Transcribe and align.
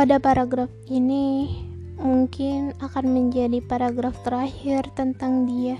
Pada 0.00 0.16
paragraf 0.16 0.72
ini 0.88 1.44
mungkin 2.00 2.72
akan 2.80 3.04
menjadi 3.04 3.60
paragraf 3.60 4.16
terakhir 4.24 4.88
tentang 4.96 5.44
dia. 5.44 5.76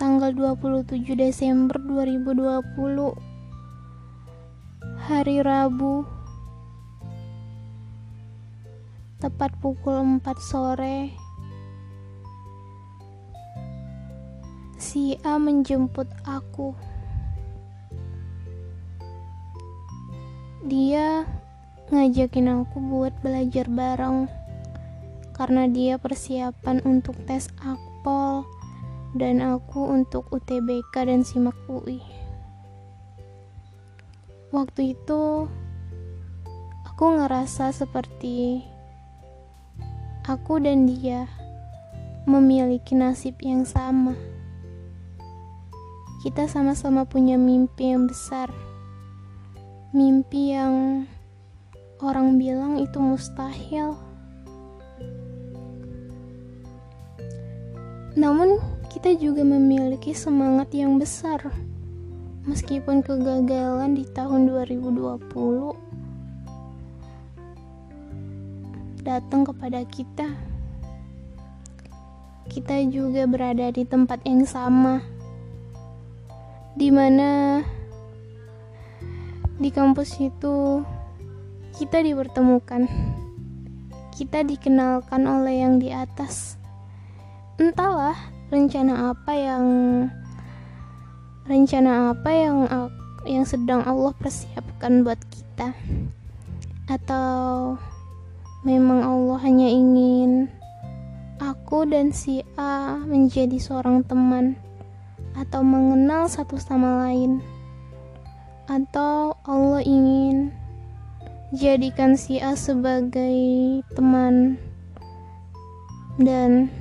Tanggal 0.00 0.32
27 0.32 1.04
Desember 1.20 1.76
2020 1.76 2.48
Hari 5.04 5.36
Rabu 5.44 6.08
Tepat 9.20 9.52
pukul 9.60 10.16
4 10.16 10.32
sore 10.40 11.12
Si 14.80 15.12
A 15.28 15.36
menjemput 15.36 16.08
aku 16.24 16.72
Dia 20.62 21.26
ngajakin 21.90 22.62
aku 22.62 22.78
buat 22.78 23.10
belajar 23.18 23.66
bareng 23.66 24.30
karena 25.34 25.66
dia 25.66 25.98
persiapan 25.98 26.78
untuk 26.86 27.18
tes 27.26 27.50
akpol 27.58 28.46
dan 29.18 29.42
aku 29.42 29.90
untuk 29.90 30.30
UTBK 30.30 31.10
dan 31.10 31.26
SIMAK 31.26 31.58
UI. 31.66 31.98
Waktu 34.54 34.94
itu 34.94 35.50
aku 36.86 37.04
ngerasa 37.10 37.74
seperti 37.74 38.62
aku 40.22 40.62
dan 40.62 40.86
dia 40.86 41.26
memiliki 42.22 42.94
nasib 42.94 43.34
yang 43.42 43.66
sama. 43.66 44.14
Kita 46.22 46.46
sama-sama 46.46 47.02
punya 47.02 47.34
mimpi 47.34 47.90
yang 47.90 48.06
besar. 48.06 48.71
Mimpi 49.92 50.56
yang 50.56 51.04
orang 52.00 52.40
bilang 52.40 52.80
itu 52.80 52.96
mustahil. 52.96 53.92
Namun, 58.16 58.56
kita 58.88 59.12
juga 59.20 59.44
memiliki 59.44 60.16
semangat 60.16 60.72
yang 60.72 60.96
besar. 60.96 61.44
Meskipun 62.48 63.04
kegagalan 63.04 63.92
di 63.92 64.08
tahun 64.16 64.48
2020 64.48 65.76
datang 69.04 69.44
kepada 69.44 69.84
kita, 69.92 70.32
kita 72.48 72.80
juga 72.88 73.28
berada 73.28 73.68
di 73.68 73.84
tempat 73.84 74.24
yang 74.24 74.48
sama, 74.48 75.04
di 76.80 76.88
mana 76.88 77.60
di 79.60 79.68
kampus 79.68 80.16
itu 80.22 80.80
kita 81.76 82.04
dipertemukan. 82.04 82.88
Kita 84.12 84.44
dikenalkan 84.44 85.24
oleh 85.24 85.64
yang 85.64 85.80
di 85.80 85.88
atas. 85.88 86.60
Entahlah 87.56 88.16
rencana 88.52 89.16
apa 89.16 89.32
yang 89.32 89.64
rencana 91.48 92.12
apa 92.12 92.30
yang 92.30 92.56
yang 93.24 93.44
sedang 93.48 93.82
Allah 93.82 94.12
persiapkan 94.16 95.02
buat 95.02 95.18
kita. 95.32 95.72
Atau 96.86 97.76
memang 98.62 99.00
Allah 99.02 99.38
hanya 99.42 99.66
ingin 99.66 100.52
aku 101.42 101.88
dan 101.88 102.14
si 102.14 102.46
A 102.54 103.00
menjadi 103.02 103.58
seorang 103.58 104.06
teman 104.06 104.60
atau 105.34 105.64
mengenal 105.64 106.28
satu 106.28 106.60
sama 106.60 107.08
lain. 107.08 107.40
Atau 108.70 109.34
Allah 109.42 109.82
ingin 109.82 110.54
jadikan 111.52 112.16
si 112.16 112.40
A 112.40 112.56
sebagai 112.56 113.36
teman 113.92 114.56
dan 116.16 116.72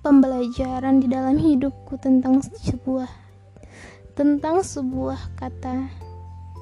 pembelajaran 0.00 1.00
di 1.00 1.08
dalam 1.08 1.36
hidupku 1.36 1.96
tentang 2.00 2.40
sebuah 2.40 3.08
tentang 4.16 4.60
sebuah 4.60 5.32
kata 5.36 5.88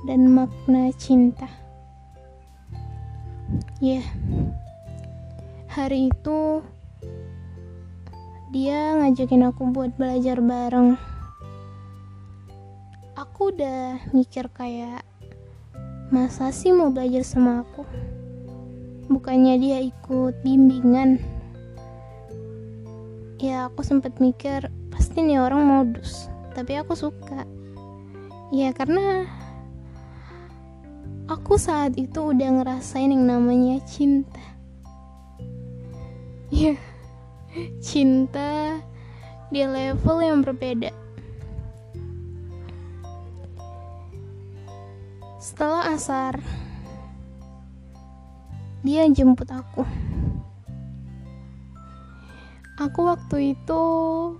dan 0.07 0.21
makna 0.31 0.95
cinta. 0.95 1.51
Ya, 3.81 3.99
yeah. 3.99 4.07
hari 5.73 6.13
itu 6.13 6.61
dia 8.53 8.95
ngajakin 9.01 9.49
aku 9.49 9.75
buat 9.75 9.97
belajar 9.97 10.39
bareng. 10.39 11.08
Aku 13.39 13.55
udah 13.55 14.03
mikir 14.11 14.51
kayak 14.51 15.07
Masa 16.11 16.51
sih 16.51 16.75
mau 16.75 16.91
belajar 16.91 17.23
sama 17.23 17.63
aku? 17.63 17.87
Bukannya 19.07 19.63
dia 19.63 19.79
ikut 19.79 20.43
bimbingan. 20.43 21.23
Ya 23.39 23.71
aku 23.71 23.87
sempat 23.87 24.19
mikir 24.19 24.67
pasti 24.91 25.23
nih 25.23 25.39
orang 25.39 25.63
modus, 25.63 26.27
tapi 26.59 26.83
aku 26.83 26.99
suka. 26.99 27.47
Ya 28.51 28.75
karena 28.75 29.31
aku 31.31 31.63
saat 31.63 31.95
itu 31.95 32.35
udah 32.35 32.59
ngerasain 32.59 33.15
yang 33.15 33.23
namanya 33.23 33.79
cinta. 33.87 34.43
Ya, 36.51 36.75
cinta 37.87 38.83
di 39.55 39.63
level 39.63 40.27
yang 40.27 40.43
berbeda. 40.43 40.91
Setelah 45.49 45.97
asar, 45.97 46.37
dia 48.85 49.09
jemput 49.09 49.49
aku. 49.49 49.81
Aku 52.77 53.09
waktu 53.09 53.57
itu 53.57 53.83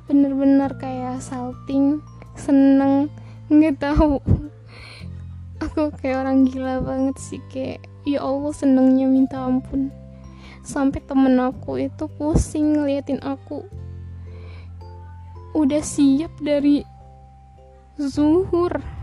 bener-bener 0.05 0.69
kayak 0.77 1.25
salting, 1.25 2.05
seneng, 2.37 3.09
nggak 3.49 3.81
tahu. 3.81 4.21
Aku 5.65 5.89
kayak 5.97 6.29
orang 6.29 6.45
gila 6.45 6.85
banget 6.85 7.17
sih 7.17 7.41
kayak 7.49 7.89
ya 8.05 8.21
Allah 8.21 8.53
senengnya 8.53 9.09
minta 9.09 9.41
ampun. 9.41 9.89
Sampai 10.61 11.01
temen 11.09 11.41
aku 11.41 11.89
itu 11.89 12.05
pusing 12.21 12.85
ngeliatin 12.85 13.25
aku. 13.25 13.65
Udah 15.57 15.81
siap 15.81 16.37
dari 16.45 16.85
zuhur 17.97 18.98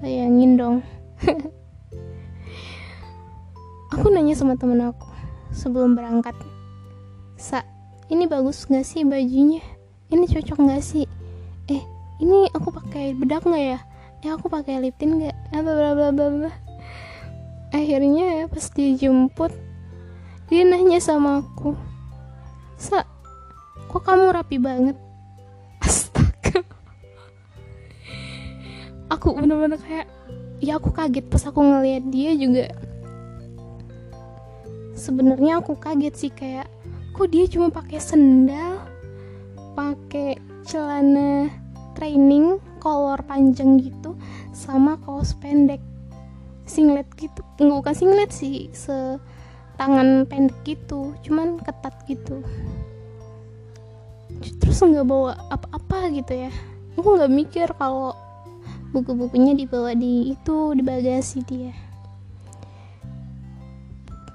bayangin 0.00 0.56
dong. 0.58 0.76
Aku 3.96 4.12
nanya 4.12 4.34
sama 4.36 4.58
temen 4.58 4.82
aku 4.82 5.08
sebelum 5.54 5.96
berangkat. 5.96 6.34
Sa 7.38 7.62
ini 8.12 8.26
bagus 8.28 8.66
gak 8.66 8.84
sih 8.84 9.06
bajunya? 9.06 9.62
Ini 10.12 10.26
cocok 10.26 10.58
gak 10.68 10.82
sih? 10.84 11.06
Eh 11.70 11.82
ini 12.20 12.50
aku 12.52 12.74
pakai 12.74 13.14
bedak 13.16 13.46
nggak 13.46 13.64
ya? 13.64 13.78
Eh 14.26 14.30
aku 14.34 14.50
pakai 14.50 14.82
lip 14.82 14.98
tint 14.98 15.16
nggak? 15.16 15.36
Ah, 15.54 15.62
bla 15.62 15.72
bla 15.72 15.90
bla 15.94 16.08
bla 16.12 16.26
bla. 16.28 16.52
Akhirnya 17.72 18.50
pas 18.50 18.66
dijemput 18.74 19.54
dia 20.46 20.62
nanya 20.62 21.02
sama 21.02 21.42
aku 21.42 21.74
sa 22.78 23.02
kok 23.90 24.02
kamu 24.06 24.30
rapi 24.30 24.62
banget 24.62 24.94
aku 29.10 29.38
bener-bener 29.38 29.78
kayak 29.78 30.06
ya 30.58 30.80
aku 30.80 30.90
kaget 30.90 31.26
pas 31.28 31.44
aku 31.46 31.60
ngeliat 31.60 32.04
dia 32.10 32.32
juga. 32.34 32.66
Sebenarnya 34.96 35.60
aku 35.60 35.76
kaget 35.76 36.14
sih 36.16 36.32
kayak 36.32 36.66
kok 37.12 37.28
dia 37.32 37.44
cuma 37.48 37.72
pakai 37.72 38.00
sendal 38.00 38.84
pakai 39.76 40.40
celana 40.64 41.52
training 41.96 42.56
kolor 42.80 43.20
panjang 43.24 43.76
gitu 43.80 44.16
sama 44.56 44.96
kaos 45.04 45.36
pendek. 45.36 45.80
Singlet 46.66 47.06
gitu 47.14 47.46
nggak 47.60 47.78
bukan 47.84 47.94
singlet 47.94 48.30
sih 48.34 48.72
se 48.74 49.20
tangan 49.76 50.24
pendek 50.26 50.56
gitu 50.64 51.12
cuman 51.22 51.60
ketat 51.60 51.94
gitu. 52.08 52.40
Terus 54.58 54.82
nggak 54.82 55.06
bawa 55.06 55.36
apa-apa 55.52 56.10
gitu 56.16 56.48
ya. 56.48 56.50
Aku 56.96 57.20
nggak 57.20 57.32
mikir 57.32 57.68
kalau 57.76 58.16
buku-bukunya 58.90 59.54
dibawa 59.54 59.94
di 59.94 60.34
itu 60.34 60.56
di 60.74 60.82
bagasi 60.82 61.42
dia. 61.46 61.74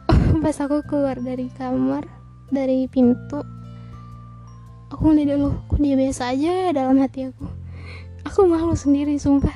Pas 0.44 0.58
aku 0.60 0.84
keluar 0.88 1.20
dari 1.20 1.48
kamar 1.54 2.08
dari 2.52 2.88
pintu 2.92 3.44
aku 4.92 5.08
ngeliat 5.08 5.40
loh 5.40 5.56
kok 5.72 5.80
dia 5.80 5.96
biasa 5.96 6.36
aja 6.36 6.76
dalam 6.76 7.00
hati 7.00 7.32
aku? 7.32 7.48
Aku 8.28 8.46
malu 8.46 8.76
sendiri 8.78 9.18
sumpah. 9.18 9.56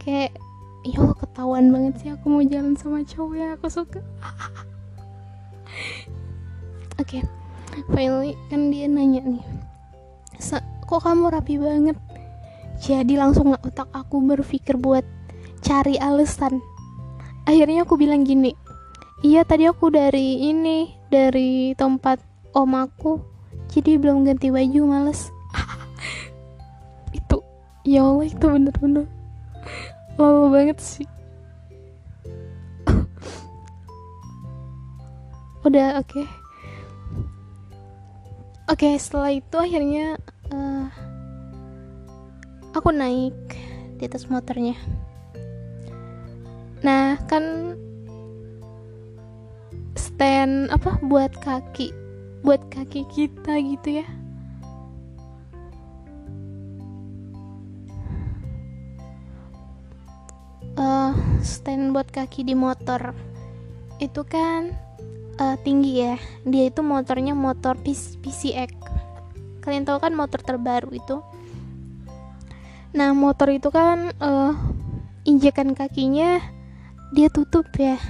Kayak 0.00 0.38
ya 0.86 1.02
Allah 1.02 1.18
ketahuan 1.18 1.68
banget 1.68 1.94
sih 2.00 2.08
aku 2.14 2.30
mau 2.30 2.40
jalan 2.46 2.78
sama 2.78 3.02
cowok 3.02 3.34
yang 3.34 3.50
aku 3.58 3.66
suka. 3.68 4.00
Oke 6.96 7.20
okay. 7.20 7.22
finally 7.92 8.32
kan 8.48 8.72
dia 8.72 8.88
nanya 8.88 9.20
nih 9.20 9.44
kok 10.86 11.02
kamu 11.02 11.34
rapi 11.34 11.58
banget 11.58 11.98
jadi 12.86 13.18
langsung 13.18 13.50
otak 13.50 13.90
aku 13.90 14.22
berpikir 14.22 14.78
buat 14.78 15.02
cari 15.58 15.98
alasan. 15.98 16.62
Akhirnya 17.42 17.82
aku 17.82 17.98
bilang 17.98 18.22
gini 18.22 18.54
iya 19.24 19.44
tadi 19.48 19.64
aku 19.64 19.88
dari 19.88 20.44
ini 20.52 20.92
dari 21.08 21.72
tempat 21.72 22.20
om 22.52 22.72
aku 22.76 23.20
jadi 23.72 23.96
belum 23.98 24.22
ganti 24.22 24.52
baju 24.52 24.82
males. 24.86 25.32
Itu 27.18 27.42
ya 27.82 28.06
Allah 28.06 28.26
itu 28.30 28.46
bener-bener 28.46 29.06
lama 30.16 30.48
banget 30.48 30.78
sih. 30.80 31.08
Udah 35.66 36.00
oke. 36.00 36.08
Okay. 36.08 36.26
oke 38.66 38.78
okay, 38.80 38.94
setelah 38.98 39.30
itu 39.30 39.56
akhirnya 39.60 40.18
uh, 40.50 40.88
aku 42.76 42.92
naik 42.92 43.32
di 43.96 44.04
atas 44.04 44.28
motornya. 44.28 44.76
Nah 46.84 47.16
kan 47.24 47.72
stand 49.96 50.68
apa 50.68 51.00
buat 51.00 51.32
kaki 51.40 51.88
buat 52.44 52.60
kaki 52.68 53.08
kita 53.08 53.56
gitu 53.64 54.04
ya. 54.04 54.06
Uh, 60.76 61.16
stand 61.40 61.96
buat 61.96 62.12
kaki 62.12 62.44
di 62.44 62.52
motor 62.52 63.16
itu 63.96 64.20
kan 64.28 64.76
uh, 65.40 65.56
tinggi 65.64 66.04
ya. 66.04 66.20
Dia 66.44 66.68
itu 66.68 66.84
motornya 66.84 67.32
motor 67.32 67.80
PCX 67.80 68.96
kalian 69.66 69.82
tahu 69.82 69.98
kan 69.98 70.14
motor 70.14 70.38
terbaru 70.46 70.94
itu 70.94 71.18
nah 72.96 73.12
motor 73.12 73.52
itu 73.52 73.68
kan 73.68 74.16
uh, 74.24 74.56
injekan 75.28 75.76
kakinya 75.76 76.40
dia 77.12 77.28
tutup 77.28 77.68
ya. 77.76 78.00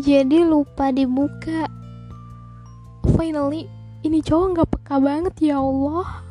Jadi 0.00 0.40
lupa 0.42 0.88
dibuka. 0.88 1.68
Finally 3.12 3.68
ini 4.02 4.24
cowok 4.24 4.46
nggak 4.56 4.70
peka 4.72 4.96
banget 4.96 5.34
ya 5.52 5.60
Allah. 5.60 6.24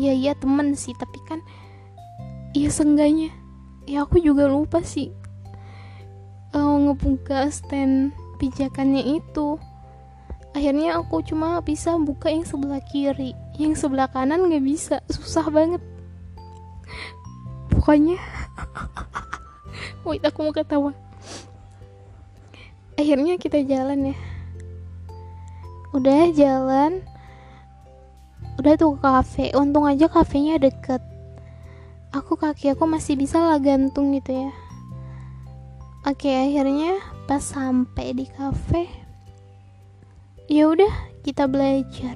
Ya 0.00 0.12
iya 0.16 0.32
temen 0.32 0.72
sih 0.72 0.96
tapi 0.96 1.20
kan 1.28 1.44
ya 2.56 2.72
sengganya 2.72 3.28
ya 3.84 4.04
aku 4.08 4.16
juga 4.20 4.48
lupa 4.48 4.80
sih 4.80 5.12
uh, 6.56 6.76
ngebuka 6.88 7.52
stand 7.52 8.16
pijakannya 8.40 9.20
itu. 9.20 9.60
Akhirnya 10.56 10.96
aku 10.96 11.20
cuma 11.20 11.60
bisa 11.60 12.00
buka 12.00 12.32
yang 12.32 12.48
sebelah 12.48 12.80
kiri. 12.80 13.36
Yang 13.60 13.84
sebelah 13.84 14.08
kanan 14.08 14.48
nggak 14.48 14.64
bisa. 14.64 15.04
Susah 15.12 15.52
banget 15.52 15.84
pokoknya. 17.86 18.18
Wait 20.02 20.18
aku 20.26 20.42
mau 20.42 20.50
ketawa. 20.50 20.90
Akhirnya 22.98 23.38
kita 23.38 23.62
jalan 23.62 24.10
ya. 24.10 24.16
Udah 25.94 26.34
jalan. 26.34 27.06
Udah 28.58 28.74
tuh 28.74 28.98
ke 28.98 29.06
kafe. 29.06 29.44
Untung 29.54 29.86
aja 29.86 30.10
kafenya 30.10 30.58
deket. 30.58 30.98
Aku 32.10 32.34
kaki 32.34 32.74
aku 32.74 32.90
masih 32.90 33.14
bisa 33.14 33.38
lah 33.38 33.62
gantung 33.62 34.10
gitu 34.18 34.34
ya. 34.34 34.50
Oke 36.10 36.34
akhirnya 36.34 36.98
pas 37.30 37.38
sampai 37.38 38.18
di 38.18 38.26
kafe 38.26 38.90
ya 40.50 40.70
udah 40.70 40.90
kita 41.26 41.50
belajar 41.50 42.14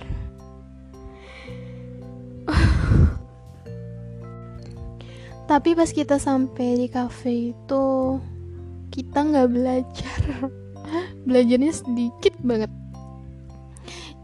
tapi 5.51 5.75
pas 5.75 5.91
kita 5.91 6.23
sampai 6.23 6.79
di 6.79 6.87
kafe 6.87 7.51
itu 7.51 7.85
kita 8.95 9.19
nggak 9.19 9.51
belajar. 9.51 10.21
Belajarnya 11.27 11.75
sedikit 11.75 12.39
banget. 12.39 12.71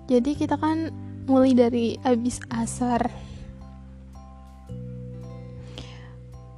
Jadi 0.07 0.39
kita 0.39 0.55
kan 0.55 0.95
mulai 1.27 1.51
dari 1.51 1.99
abis 2.07 2.39
asar. 2.55 3.11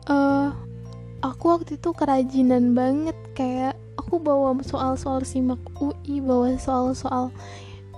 Uh, 0.04 0.52
aku 1.24 1.44
waktu 1.48 1.80
itu 1.80 1.88
kerajinan 1.96 2.76
banget 2.76 3.16
kayak 3.32 3.72
aku 3.96 4.20
bawa 4.20 4.52
soal-soal 4.60 5.24
simak 5.24 5.60
UI 5.80 6.20
bawa 6.20 6.60
soal-soal 6.60 7.32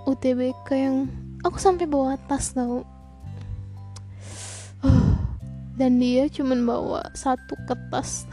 UTBK 0.06 0.68
yang 0.78 1.10
aku 1.42 1.58
sampai 1.58 1.90
bawa 1.90 2.14
tas 2.30 2.54
tau 2.54 2.86
dan 5.80 5.96
dia 5.96 6.28
cuman 6.28 6.68
bawa 6.68 7.08
satu 7.16 7.56
kertas 7.64 8.28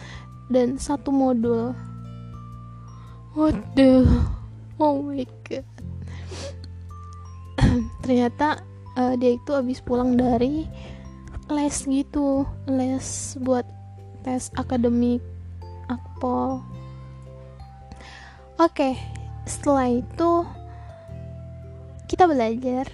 dan 0.52 0.76
satu 0.76 1.16
modul. 1.16 1.72
Waduh. 3.40 4.04
Oh 4.76 5.00
my 5.00 5.24
god. 5.48 5.64
Ternyata 8.04 8.60
uh, 9.00 9.16
dia 9.16 9.40
itu 9.40 9.52
habis 9.56 9.80
pulang 9.80 10.20
dari 10.20 10.68
les 11.48 11.78
gitu. 11.88 12.44
Les 12.68 13.40
buat 13.40 13.64
tes 14.28 14.52
akademik 14.60 15.24
akpol. 15.88 16.60
Oke, 18.60 19.00
setelah 19.48 19.88
itu 19.88 20.44
kita 22.12 22.28
belajar. 22.28 22.92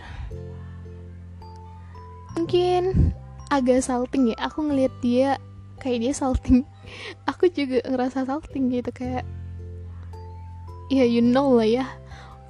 Mungkin 2.37 3.13
agak 3.53 3.85
salting 3.85 4.33
ya. 4.33 4.37
Aku 4.49 4.65
ngeliat 4.65 4.89
dia 5.05 5.37
kayak 5.77 6.01
dia 6.01 6.13
salting. 6.17 6.65
Aku 7.29 7.45
juga 7.53 7.85
ngerasa 7.85 8.25
salting 8.25 8.73
gitu 8.73 8.89
kayak 8.89 9.21
ya 10.89 11.05
you 11.05 11.21
know 11.21 11.53
lah 11.53 11.69
ya. 11.69 11.85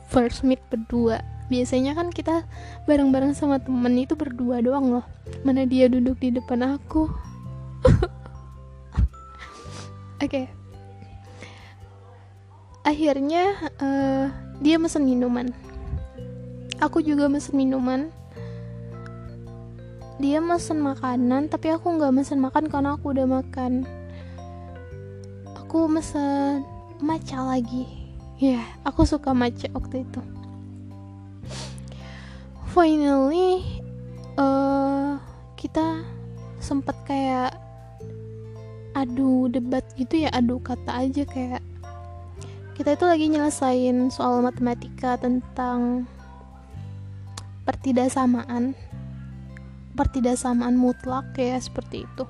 First 0.08 0.48
meet 0.48 0.64
berdua. 0.72 1.20
Biasanya 1.52 1.92
kan 2.00 2.08
kita 2.08 2.48
bareng-bareng 2.88 3.36
sama 3.36 3.60
temen 3.60 4.00
itu 4.00 4.16
berdua 4.16 4.64
doang 4.64 4.96
loh. 4.96 5.06
Mana 5.44 5.68
dia 5.68 5.92
duduk 5.92 6.16
di 6.24 6.32
depan 6.32 6.80
aku. 6.80 7.12
Oke. 10.24 10.24
okay 10.24 10.48
akhirnya 12.84 13.56
uh, 13.80 14.28
dia 14.60 14.76
mesen 14.76 15.08
minuman 15.08 15.56
aku 16.84 17.00
juga 17.00 17.32
mesen 17.32 17.56
minuman 17.56 18.12
dia 20.24 20.40
mesen 20.40 20.80
makanan 20.80 21.52
tapi 21.52 21.68
aku 21.76 22.00
nggak 22.00 22.16
mesen 22.16 22.40
makan 22.40 22.72
karena 22.72 22.96
aku 22.96 23.12
udah 23.12 23.28
makan. 23.28 23.84
Aku 25.60 25.92
mesen 25.92 26.64
matcha 27.04 27.44
lagi. 27.44 27.84
Ya 28.40 28.56
yeah, 28.56 28.66
aku 28.88 29.04
suka 29.04 29.36
matcha 29.36 29.68
waktu 29.76 30.08
itu. 30.08 30.24
Finally 32.72 33.84
uh, 34.40 35.20
kita 35.60 36.08
sempet 36.64 36.96
kayak 37.04 37.60
adu 38.96 39.52
debat 39.52 39.84
gitu 40.00 40.24
ya 40.24 40.32
adu 40.32 40.64
kata 40.64 41.04
aja 41.04 41.28
kayak 41.28 41.60
kita 42.80 42.96
itu 42.96 43.06
lagi 43.06 43.26
nyelesain 43.28 44.08
soal 44.08 44.40
matematika 44.40 45.20
tentang 45.20 46.08
pertidaksamaan 47.68 48.74
pertidaksamaan 49.94 50.76
mutlak 50.76 51.34
ya 51.38 51.58
seperti 51.58 52.06
itu. 52.06 52.24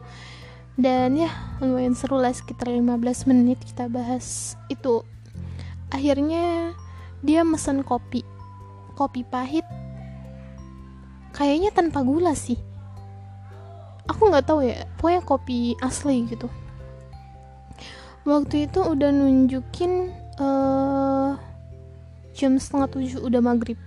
Dan 0.73 1.13
ya 1.13 1.29
lumayan 1.61 1.93
seru 1.93 2.17
lah 2.17 2.33
sekitar 2.33 2.73
15 2.73 3.29
menit 3.29 3.61
kita 3.61 3.85
bahas 3.89 4.57
itu. 4.73 5.05
Akhirnya 5.93 6.73
dia 7.21 7.45
mesen 7.45 7.85
kopi. 7.85 8.25
Kopi 8.97 9.21
pahit. 9.21 9.65
Kayaknya 11.33 11.69
tanpa 11.73 12.01
gula 12.01 12.33
sih. 12.33 12.57
Aku 14.09 14.27
nggak 14.27 14.45
tahu 14.45 14.67
ya 14.67 14.83
pokoknya 14.99 15.21
kopi 15.23 15.77
asli 15.79 16.27
gitu. 16.27 16.49
Waktu 18.23 18.67
itu 18.71 18.79
udah 18.79 19.09
nunjukin 19.11 20.11
uh, 20.39 21.35
jam 22.33 22.57
setengah 22.57 22.89
tujuh 22.89 23.19
udah 23.21 23.41
maghrib. 23.43 23.77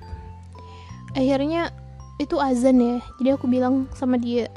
Akhirnya 1.17 1.73
itu 2.17 2.37
azan 2.41 2.81
ya. 2.81 2.97
Jadi 3.21 3.29
aku 3.35 3.47
bilang 3.49 3.89
sama 3.93 4.17
dia 4.17 4.49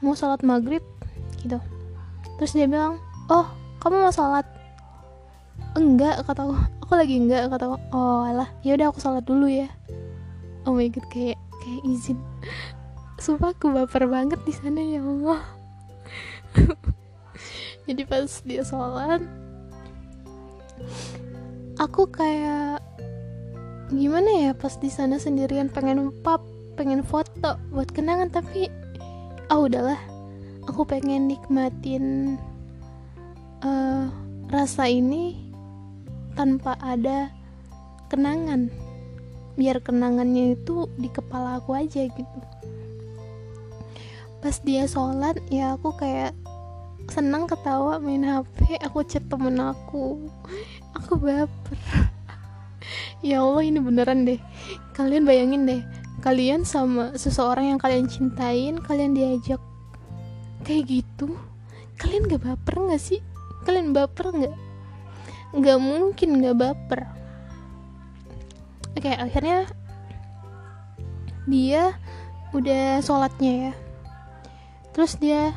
mau 0.00 0.14
salat 0.14 0.40
maghrib? 0.46 0.84
Gitu. 1.42 1.58
Terus 2.38 2.52
dia 2.54 2.66
bilang 2.70 3.02
oh 3.28 3.46
kamu 3.82 4.08
mau 4.08 4.14
salat? 4.14 4.46
Enggak 5.76 6.24
kata 6.24 6.48
aku. 6.48 6.56
Aku 6.88 6.92
lagi 6.96 7.20
enggak 7.20 7.52
kata 7.52 7.64
aku. 7.72 7.78
Oh 7.92 8.24
alah. 8.24 8.48
Ya 8.64 8.74
udah 8.78 8.90
aku 8.90 9.00
salat 9.02 9.24
dulu 9.28 9.48
ya. 9.48 9.68
Oh 10.64 10.74
my 10.76 10.88
god 10.88 11.04
kayak 11.12 11.38
kayak 11.60 11.82
izin. 11.84 12.18
Sumpah 13.22 13.52
aku 13.52 13.74
baper 13.74 14.06
banget 14.06 14.40
di 14.46 14.52
sana 14.54 14.80
ya 14.80 15.02
Allah. 15.02 15.42
Jadi 17.88 18.02
pas 18.04 18.28
dia 18.44 18.62
sholat 18.62 19.24
aku 21.78 22.10
kayak 22.10 22.82
gimana 23.88 24.28
ya 24.48 24.50
pas 24.52 24.76
di 24.76 24.92
sana 24.92 25.16
sendirian 25.16 25.72
pengen 25.72 26.12
pap 26.20 26.44
pengen 26.76 27.00
foto 27.02 27.56
buat 27.72 27.88
kenangan 27.90 28.30
tapi 28.30 28.68
ah 29.48 29.56
oh, 29.56 29.66
udahlah. 29.66 29.98
Aku 30.68 30.84
pengen 30.84 31.32
nikmatin 31.32 32.36
uh, 33.64 34.12
rasa 34.52 34.84
ini 34.84 35.40
tanpa 36.36 36.76
ada 36.84 37.32
kenangan. 38.12 38.68
Biar 39.56 39.80
kenangannya 39.80 40.54
itu 40.54 40.86
di 41.00 41.08
kepala 41.08 41.58
aku 41.58 41.72
aja 41.72 42.04
gitu. 42.04 42.38
Pas 44.44 44.54
dia 44.62 44.84
sholat 44.84 45.40
ya 45.48 45.74
aku 45.74 45.96
kayak 45.96 46.36
senang 47.08 47.48
ketawa 47.48 47.96
main 47.96 48.22
HP 48.22 48.76
aku 48.84 49.00
chat 49.08 49.24
temen 49.26 49.56
aku. 49.56 50.28
Aku 50.92 51.16
baper 51.16 52.07
ya 53.24 53.42
Allah 53.42 53.64
ini 53.66 53.78
beneran 53.82 54.26
deh. 54.26 54.40
Kalian 54.94 55.26
bayangin 55.26 55.64
deh 55.66 55.82
kalian 56.18 56.66
sama 56.66 57.14
seseorang 57.14 57.70
yang 57.70 57.78
kalian 57.78 58.10
cintain 58.10 58.74
kalian 58.82 59.14
diajak 59.14 59.62
kayak 60.66 60.90
gitu 60.90 61.38
kalian 61.98 62.26
gak 62.30 62.42
baper 62.42 62.74
gak 62.90 63.02
sih? 63.02 63.22
Kalian 63.66 63.94
baper 63.94 64.30
gak 64.34 64.54
nggak 65.48 65.78
mungkin 65.80 66.44
nggak 66.44 66.58
baper. 66.60 67.00
Oke 68.92 69.08
akhirnya 69.08 69.64
dia 71.48 71.96
udah 72.52 73.00
sholatnya 73.00 73.52
ya. 73.70 73.72
Terus 74.92 75.16
dia 75.16 75.56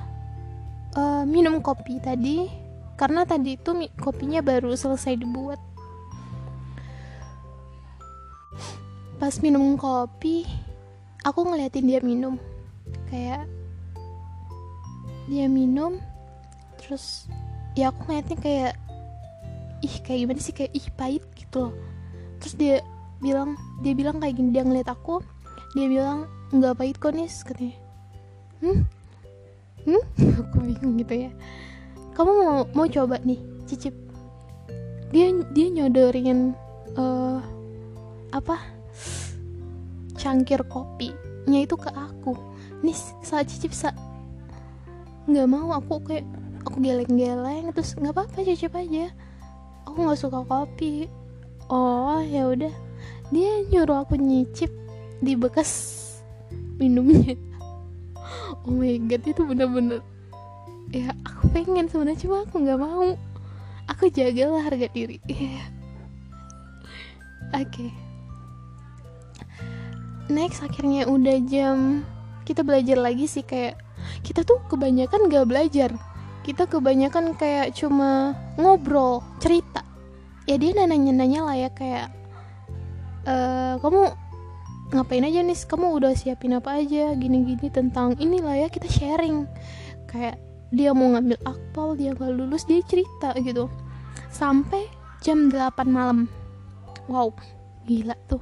uh, 0.95 1.23
minum 1.27 1.59
kopi 1.59 1.99
tadi 1.99 2.47
karena 2.95 3.25
tadi 3.25 3.57
itu 3.57 3.73
kopinya 3.99 4.39
baru 4.39 4.77
selesai 4.77 5.17
dibuat 5.19 5.59
pas 9.21 9.37
minum 9.37 9.77
kopi 9.77 10.49
aku 11.21 11.45
ngeliatin 11.45 11.85
dia 11.85 12.01
minum. 12.01 12.41
Kayak 13.05 13.45
dia 15.29 15.45
minum 15.45 16.01
terus 16.81 17.29
ya 17.77 17.93
aku 17.93 18.09
ngeliatnya 18.09 18.37
kayak 18.41 18.73
ih 19.85 19.95
kayak 20.01 20.19
gimana 20.25 20.41
sih? 20.41 20.57
Kayak 20.57 20.73
ih 20.73 20.87
pahit 20.97 21.23
gitu 21.37 21.69
loh. 21.69 21.73
Terus 22.41 22.57
dia 22.57 22.75
bilang 23.21 23.53
dia 23.85 23.93
bilang 23.93 24.17
kayak 24.17 24.41
gini 24.41 24.49
dia 24.49 24.65
ngeliat 24.65 24.89
aku 24.89 25.21
dia 25.77 25.85
bilang 25.85 26.25
nggak 26.49 26.81
pahit 26.81 26.97
kok 26.97 27.13
nih 27.13 27.29
katanya. 27.29 27.77
Hmm? 28.65 28.79
Hmm? 29.85 30.03
Aku 30.49 30.57
bingung 30.65 30.97
gitu 30.97 31.29
ya. 31.29 31.31
Kamu 32.17 32.31
mau 32.41 32.57
mau 32.73 32.89
coba 32.89 33.21
nih 33.21 33.37
cicip. 33.69 33.93
Dia 35.13 35.29
dia 35.53 35.67
nyodorin 35.69 36.57
uh, 36.97 37.37
apa 38.33 38.70
cangkir 40.21 40.61
kopinya 40.69 41.59
itu 41.65 41.73
ke 41.73 41.89
aku. 41.89 42.37
Nih 42.85 42.93
saat 43.25 43.49
cicip 43.49 43.73
sa 43.73 43.89
nggak 45.25 45.47
mau 45.49 45.73
aku 45.73 46.01
kayak 46.05 46.25
aku 46.61 46.77
geleng-geleng 46.81 47.73
terus 47.73 47.97
nggak 47.97 48.13
apa-apa 48.13 48.45
cicip 48.45 48.77
aja. 48.77 49.09
Aku 49.89 50.05
nggak 50.05 50.21
suka 50.21 50.45
kopi. 50.45 51.09
Oh 51.73 52.21
ya 52.21 52.53
udah. 52.53 52.73
Dia 53.33 53.65
nyuruh 53.73 54.05
aku 54.05 54.21
nyicip 54.21 54.69
di 55.25 55.33
bekas 55.33 55.97
minumnya. 56.77 57.33
Oh 58.61 58.77
my 58.77 58.99
god 59.09 59.25
itu 59.25 59.41
bener-bener 59.41 60.05
ya 60.91 61.15
aku 61.25 61.49
pengen 61.55 61.87
sebenarnya 61.89 62.21
cuma 62.21 62.45
aku 62.45 62.61
nggak 62.61 62.77
mau. 62.77 63.17
Aku 63.89 64.11
jagalah 64.13 64.69
harga 64.69 64.85
diri. 64.93 65.17
Oke. 67.57 67.65
okay. 67.65 68.10
Next 70.31 70.63
akhirnya 70.63 71.05
udah 71.05 71.37
jam 71.45 72.07
kita 72.47 72.65
belajar 72.65 72.97
lagi 72.97 73.29
sih 73.29 73.45
kayak 73.45 73.77
kita 74.25 74.41
tuh 74.41 74.57
kebanyakan 74.71 75.29
gak 75.29 75.45
belajar. 75.45 75.93
Kita 76.41 76.65
kebanyakan 76.65 77.37
kayak 77.37 77.77
cuma 77.77 78.33
ngobrol 78.57 79.21
cerita. 79.37 79.85
Ya 80.49 80.57
dia 80.57 80.73
nanya-nanya 80.73 81.41
lah 81.45 81.55
ya 81.55 81.69
kayak 81.69 82.09
e, 83.29 83.35
kamu 83.77 84.01
ngapain 84.89 85.27
aja 85.27 85.45
nih? 85.45 85.59
Kamu 85.69 86.01
udah 86.01 86.17
siapin 86.17 86.57
apa 86.57 86.81
aja? 86.81 87.13
Gini-gini 87.13 87.69
tentang 87.69 88.17
inilah 88.17 88.65
ya 88.65 88.67
kita 88.73 88.89
sharing. 88.89 89.45
Kayak 90.09 90.41
dia 90.73 90.97
mau 90.97 91.13
ngambil 91.13 91.37
akpol 91.45 91.93
dia 91.93 92.17
gak 92.17 92.33
lulus 92.33 92.65
dia 92.65 92.81
cerita 92.89 93.37
gitu. 93.37 93.69
Sampai 94.33 94.89
jam 95.21 95.53
8 95.53 95.85
malam. 95.85 96.25
Wow 97.05 97.37
gila 97.85 98.15
tuh 98.29 98.41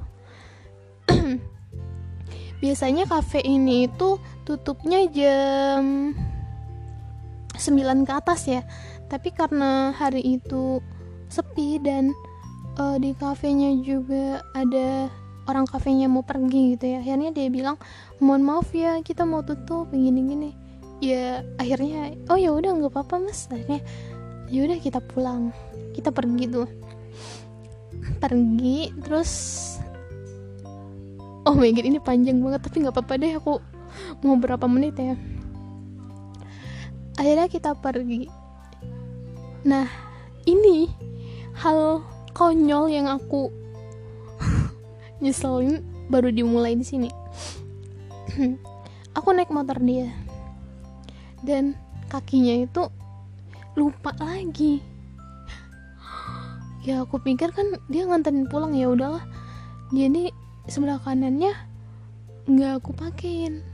biasanya 2.60 3.08
cafe 3.08 3.40
ini 3.40 3.88
itu 3.88 4.20
tutupnya 4.44 5.04
jam 5.08 6.12
9 7.56 8.08
ke 8.08 8.12
atas 8.12 8.46
ya. 8.48 8.62
Tapi 9.10 9.34
karena 9.34 9.90
hari 9.92 10.38
itu 10.38 10.78
sepi 11.28 11.80
dan 11.82 12.14
uh, 12.78 12.96
di 13.00 13.16
kafenya 13.16 13.74
juga 13.82 14.44
ada 14.54 15.10
orang 15.50 15.66
kafenya 15.66 16.06
mau 16.06 16.22
pergi 16.22 16.76
gitu 16.76 16.84
ya. 16.94 17.02
Akhirnya 17.02 17.34
dia 17.34 17.48
bilang 17.50 17.76
mohon 18.22 18.44
maaf 18.46 18.70
ya 18.70 19.00
kita 19.02 19.26
mau 19.26 19.42
tutup 19.42 19.90
begini 19.90 20.20
gini 20.24 20.50
ya 21.00 21.40
akhirnya 21.56 22.12
oh 22.28 22.36
ya 22.36 22.52
udah 22.52 22.70
nggak 22.76 22.92
apa-apa 22.92 23.28
mas. 23.28 23.50
Akhirnya 23.50 23.82
ya 24.52 24.60
udah 24.68 24.78
kita 24.78 25.00
pulang. 25.02 25.50
Kita 25.96 26.14
pergi 26.14 26.44
tuh. 26.46 26.68
Pergi 28.22 28.94
terus 29.02 29.32
oh 31.48 31.56
my 31.56 31.70
god 31.72 31.86
ini 31.86 31.98
panjang 32.02 32.40
banget 32.40 32.60
tapi 32.66 32.84
nggak 32.84 32.94
apa-apa 32.96 33.14
deh 33.16 33.32
aku 33.36 33.52
mau 34.22 34.36
berapa 34.36 34.66
menit 34.68 34.96
ya. 34.96 35.14
Akhirnya 37.16 37.48
kita 37.52 37.76
pergi. 37.76 38.28
Nah 39.66 39.86
ini 40.48 40.88
hal 41.60 42.00
konyol 42.32 42.88
yang 42.88 43.06
aku 43.10 43.52
nyeselin 45.22 45.84
baru 46.08 46.32
dimulai 46.32 46.74
di 46.74 46.84
sini. 46.86 47.10
Aku 49.18 49.34
naik 49.34 49.50
motor 49.50 49.78
dia. 49.82 50.06
Dan 51.42 51.74
kakinya 52.06 52.62
itu 52.62 52.86
lupa 53.74 54.14
lagi. 54.22 54.78
Ya 56.80 57.04
aku 57.04 57.20
pikir 57.20 57.52
kan 57.52 57.76
dia 57.92 58.08
nganterin 58.08 58.48
pulang 58.48 58.72
ya 58.72 58.88
udahlah. 58.88 59.20
Jadi 59.92 60.32
sebelah 60.68 61.00
kanannya 61.00 61.54
nggak 62.50 62.72
aku 62.82 62.92
pakein. 62.92 63.64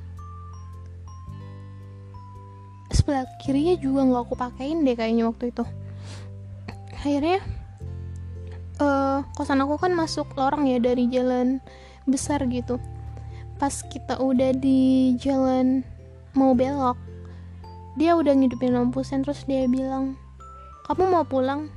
Sebelah 2.93 3.27
kirinya 3.43 3.75
juga 3.81 4.07
nggak 4.07 4.23
aku 4.29 4.35
pakein 4.39 4.85
deh 4.87 4.95
kayaknya 4.95 5.27
waktu 5.27 5.51
itu. 5.51 5.65
Akhirnya 6.95 7.41
uh, 8.83 9.23
kosan 9.35 9.63
aku 9.63 9.79
kan 9.79 9.95
masuk 9.95 10.31
lorong 10.35 10.67
ya 10.67 10.79
dari 10.79 11.09
jalan 11.09 11.59
besar 12.07 12.45
gitu. 12.47 12.79
Pas 13.57 13.73
kita 13.73 14.21
udah 14.21 14.53
di 14.53 15.17
jalan 15.17 15.81
mau 16.37 16.53
belok 16.53 17.01
dia 17.97 18.13
udah 18.13 18.37
ngidupin 18.37 18.77
lampu 18.77 19.01
sen 19.01 19.25
terus 19.25 19.49
dia 19.49 19.65
bilang 19.65 20.21
kamu 20.85 21.09
mau 21.09 21.25
pulang 21.25 21.73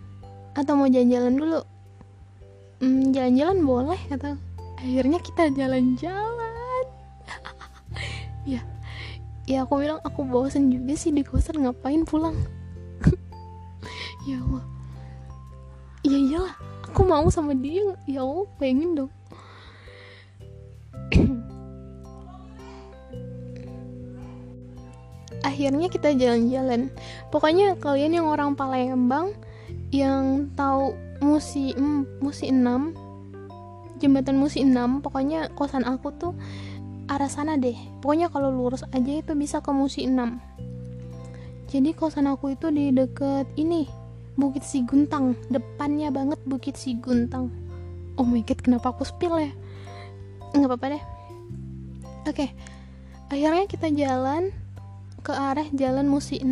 atau 0.51 0.75
mau 0.75 0.91
jalan-jalan 0.91 1.33
dulu? 1.39 1.61
Hmm, 2.83 3.15
jalan-jalan 3.15 3.57
boleh 3.63 3.99
kata 4.11 4.35
akhirnya 4.79 5.19
kita 5.19 5.51
jalan-jalan. 5.51 6.87
Ya 8.47 8.63
ya 9.43 9.67
aku 9.67 9.83
bilang 9.83 9.99
aku 10.07 10.23
bosen 10.23 10.71
juga 10.71 10.95
sih 10.95 11.11
di 11.11 11.27
kosan 11.27 11.67
ngapain 11.67 12.07
pulang? 12.07 12.39
Ya 14.27 14.39
Allah. 14.39 14.63
Ya 16.07 16.15
iyalah 16.15 16.55
aku 16.87 17.03
mau 17.03 17.27
sama 17.27 17.51
dia. 17.51 17.99
Ya 18.07 18.23
Allah 18.23 18.47
pengen 18.55 18.95
dong. 18.95 19.11
Akhirnya 25.43 25.91
kita 25.91 26.15
jalan-jalan. 26.15 26.87
Pokoknya 27.27 27.75
kalian 27.75 28.15
yang 28.23 28.31
orang 28.31 28.55
Palembang 28.55 29.35
yang 29.91 30.47
tahu 30.55 30.95
musi 31.19 31.75
musi 32.23 32.47
6 32.47 33.08
jembatan 33.99 34.39
musi 34.39 34.63
6 34.63 35.03
pokoknya 35.03 35.51
kosan 35.53 35.83
aku 35.83 36.15
tuh 36.15 36.33
arah 37.09 37.29
sana 37.29 37.57
deh. 37.57 37.75
Pokoknya 37.99 38.31
kalau 38.31 38.53
lurus 38.53 38.85
aja 38.93 39.11
itu 39.17 39.33
bisa 39.33 39.65
ke 39.65 39.73
Musi 39.73 40.05
6 40.05 40.49
jadi 41.69 41.93
kosan 41.93 42.25
aku 42.25 42.57
itu 42.57 42.73
di 42.73 42.89
deket 42.89 43.45
ini 43.53 43.85
Bukit 44.33 44.65
Siguntang. 44.65 45.37
Depannya 45.53 46.09
banget 46.09 46.41
Bukit 46.49 46.73
Siguntang. 46.73 47.53
Oh 48.17 48.25
my 48.25 48.41
god 48.41 48.57
kenapa 48.65 48.89
aku 48.89 49.05
spill 49.05 49.37
ya? 49.37 49.53
Nggak 50.57 50.65
apa-apa 50.65 50.85
deh. 50.97 51.03
Oke 52.25 52.33
okay. 52.33 52.49
akhirnya 53.29 53.69
kita 53.69 53.93
jalan 53.93 54.49
ke 55.21 55.29
arah 55.29 55.69
jalan 55.77 56.09
Musi 56.09 56.41
6 56.41 56.49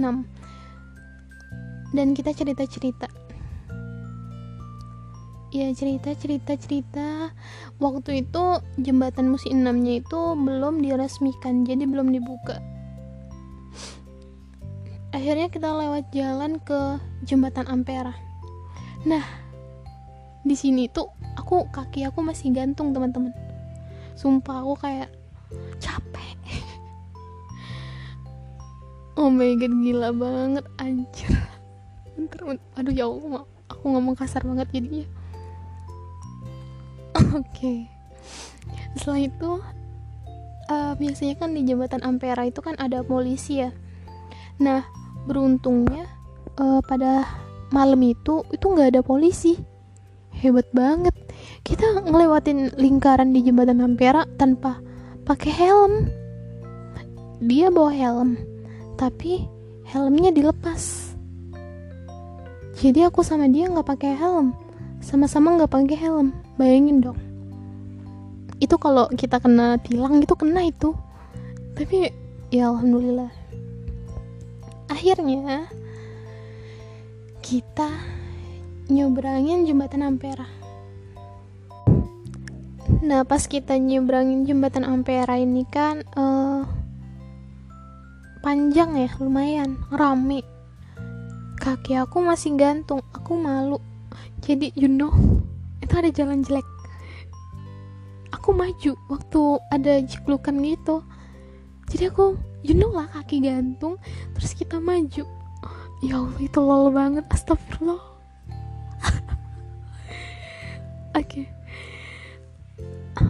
dan 1.97 2.07
kita 2.13 2.37
cerita-cerita 2.37 3.09
ya 5.57 5.73
cerita 5.73 6.13
cerita 6.13 6.53
cerita. 6.53 7.33
Waktu 7.81 8.21
itu 8.25 8.61
jembatan 8.77 9.33
musim 9.33 9.65
enamnya 9.65 10.05
itu 10.05 10.37
belum 10.37 10.85
diresmikan 10.85 11.65
jadi 11.65 11.89
belum 11.89 12.13
dibuka. 12.13 12.61
Akhirnya 15.09 15.49
kita 15.49 15.73
lewat 15.73 16.13
jalan 16.13 16.61
ke 16.61 17.01
jembatan 17.25 17.65
Ampera. 17.65 18.13
Nah 19.09 19.25
di 20.45 20.53
sini 20.53 20.85
tuh 20.93 21.09
aku 21.33 21.65
kaki 21.73 22.05
aku 22.05 22.21
masih 22.21 22.53
gantung 22.53 22.93
teman-teman. 22.93 23.33
Sumpah 24.13 24.61
aku 24.61 24.73
kayak 24.77 25.09
capek. 25.81 26.37
Oh 29.17 29.33
my 29.33 29.57
god 29.57 29.73
gila 29.81 30.13
banget 30.13 30.65
anjir. 30.77 31.33
Bentar, 32.13 32.37
bentar. 32.45 32.69
aduh 32.77 32.93
ya 32.93 33.09
Allah 33.09 33.49
aku 33.65 33.85
ngomong 33.89 34.13
kasar 34.13 34.45
banget 34.45 34.69
jadinya 34.69 35.16
oke. 37.17 37.43
Okay. 37.53 37.89
setelah 38.97 39.21
itu 39.29 39.51
uh, 40.69 40.93
biasanya 40.97 41.35
kan 41.39 41.55
di 41.55 41.63
jembatan 41.65 42.03
Ampera 42.03 42.45
itu 42.45 42.61
kan 42.61 42.77
ada 42.77 43.01
polisi 43.01 43.63
ya. 43.63 43.73
Nah 44.61 44.85
beruntungnya 45.25 46.05
uh, 46.59 46.79
pada 46.85 47.25
malam 47.73 47.99
itu 48.05 48.45
itu 48.53 48.65
nggak 48.65 48.97
ada 48.97 49.01
polisi. 49.01 49.57
Hebat 50.37 50.69
banget. 50.69 51.13
Kita 51.65 52.05
ngelewatin 52.05 52.77
lingkaran 52.77 53.33
di 53.33 53.41
jembatan 53.41 53.81
Ampera 53.81 54.29
tanpa 54.37 54.77
pakai 55.25 55.51
helm. 55.53 55.93
Dia 57.41 57.73
bawa 57.73 57.93
helm 57.93 58.37
tapi 58.97 59.45
helmnya 59.85 60.29
dilepas. 60.33 61.13
Jadi 62.77 63.01
aku 63.01 63.25
sama 63.25 63.49
dia 63.49 63.65
nggak 63.65 63.89
pakai 63.89 64.13
helm. 64.13 64.53
Sama-sama 65.01 65.57
nggak 65.57 65.73
pakai 65.73 65.97
helm 65.97 66.36
bayangin 66.57 66.99
dong. 66.99 67.19
Itu 68.57 68.81
kalau 68.81 69.05
kita 69.13 69.37
kena 69.37 69.77
tilang 69.81 70.19
itu 70.19 70.33
kena 70.33 70.65
itu. 70.65 70.97
Tapi 71.77 72.09
ya 72.49 72.73
alhamdulillah. 72.73 73.29
Akhirnya 74.89 75.69
kita 77.45 77.87
nyebrangin 78.89 79.69
jembatan 79.69 80.01
Ampera. 80.01 80.49
Nah 83.05 83.21
pas 83.23 83.45
kita 83.45 83.77
nyebrangin 83.77 84.49
jembatan 84.49 84.83
Ampera 84.83 85.37
ini 85.37 85.63
kan 85.69 86.01
uh, 86.17 86.65
panjang 88.41 88.97
ya 88.97 89.09
lumayan 89.21 89.77
rame. 89.93 90.41
Kaki 91.61 91.99
aku 91.99 92.25
masih 92.25 92.57
gantung 92.57 93.05
aku 93.13 93.37
malu. 93.37 93.77
Jadi 94.41 94.73
you 94.73 94.89
know 94.89 95.13
itu 95.81 95.93
ada 95.93 96.09
jalan 96.09 96.41
jelek. 96.43 96.65
Aku 98.35 98.51
maju 98.51 98.91
waktu 99.11 99.41
ada 99.71 99.93
jiklukan 100.03 100.55
gitu. 100.63 101.03
Jadi 101.87 102.11
aku 102.11 102.35
you 102.67 102.75
lah 102.91 103.07
kaki 103.07 103.39
gantung 103.39 103.95
terus 104.35 104.51
kita 104.51 104.81
maju. 104.81 105.23
Ya 106.03 106.21
Allah 106.21 106.41
itu 106.41 106.59
lol 106.61 106.93
banget. 106.93 107.25
Astagfirullah. 107.31 107.97
Oke. 111.17 111.23
Okay. 111.23 111.45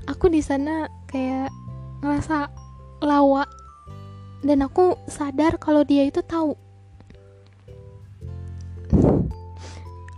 aku 0.04 0.28
di 0.28 0.44
sana 0.44 0.92
kayak 1.08 1.48
ngerasa 2.04 2.52
lawa. 3.04 3.48
Dan 4.44 4.62
aku 4.62 4.94
sadar 5.10 5.58
kalau 5.58 5.82
dia 5.82 6.06
itu 6.06 6.22
tahu. 6.22 6.54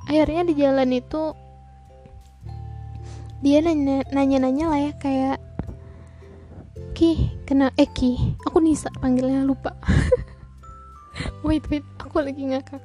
Akhirnya 0.09 0.41
di 0.49 0.57
jalan 0.57 0.89
itu 0.89 1.37
dia 3.39 3.63
nanya 3.63 4.03
nanya 4.43 4.65
lah 4.67 4.79
ya 4.79 4.91
kayak 4.99 5.39
Ki 6.99 7.31
kena 7.47 7.71
eh 7.79 7.87
Ki 7.87 8.35
aku 8.43 8.59
Nisa 8.59 8.91
panggilnya 8.99 9.47
lupa. 9.47 9.71
Wait 11.47 11.63
wait 11.71 11.87
aku 11.95 12.19
lagi 12.19 12.43
ngakak. 12.43 12.83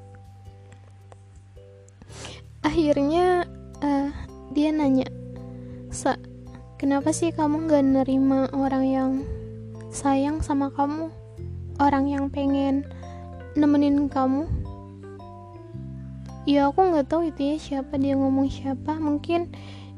Akhirnya 2.62 3.42
uh, 3.82 4.10
dia 4.54 4.70
nanya 4.70 5.10
sa 5.90 6.14
kenapa 6.78 7.10
sih 7.10 7.34
kamu 7.34 7.66
gak 7.66 7.82
nerima 7.82 8.46
orang 8.54 8.84
yang 8.86 9.12
sayang 9.90 10.42
sama 10.42 10.70
kamu? 10.70 11.10
Orang 11.82 12.06
yang 12.06 12.30
pengen 12.30 12.86
nemenin 13.58 14.06
kamu? 14.06 14.46
Ya 16.46 16.70
aku 16.70 16.86
nggak 16.86 17.10
tahu 17.10 17.34
itu 17.34 17.40
ya 17.50 17.56
siapa 17.58 17.98
dia 17.98 18.14
ngomong 18.14 18.46
siapa. 18.46 18.94
Mungkin 18.94 19.50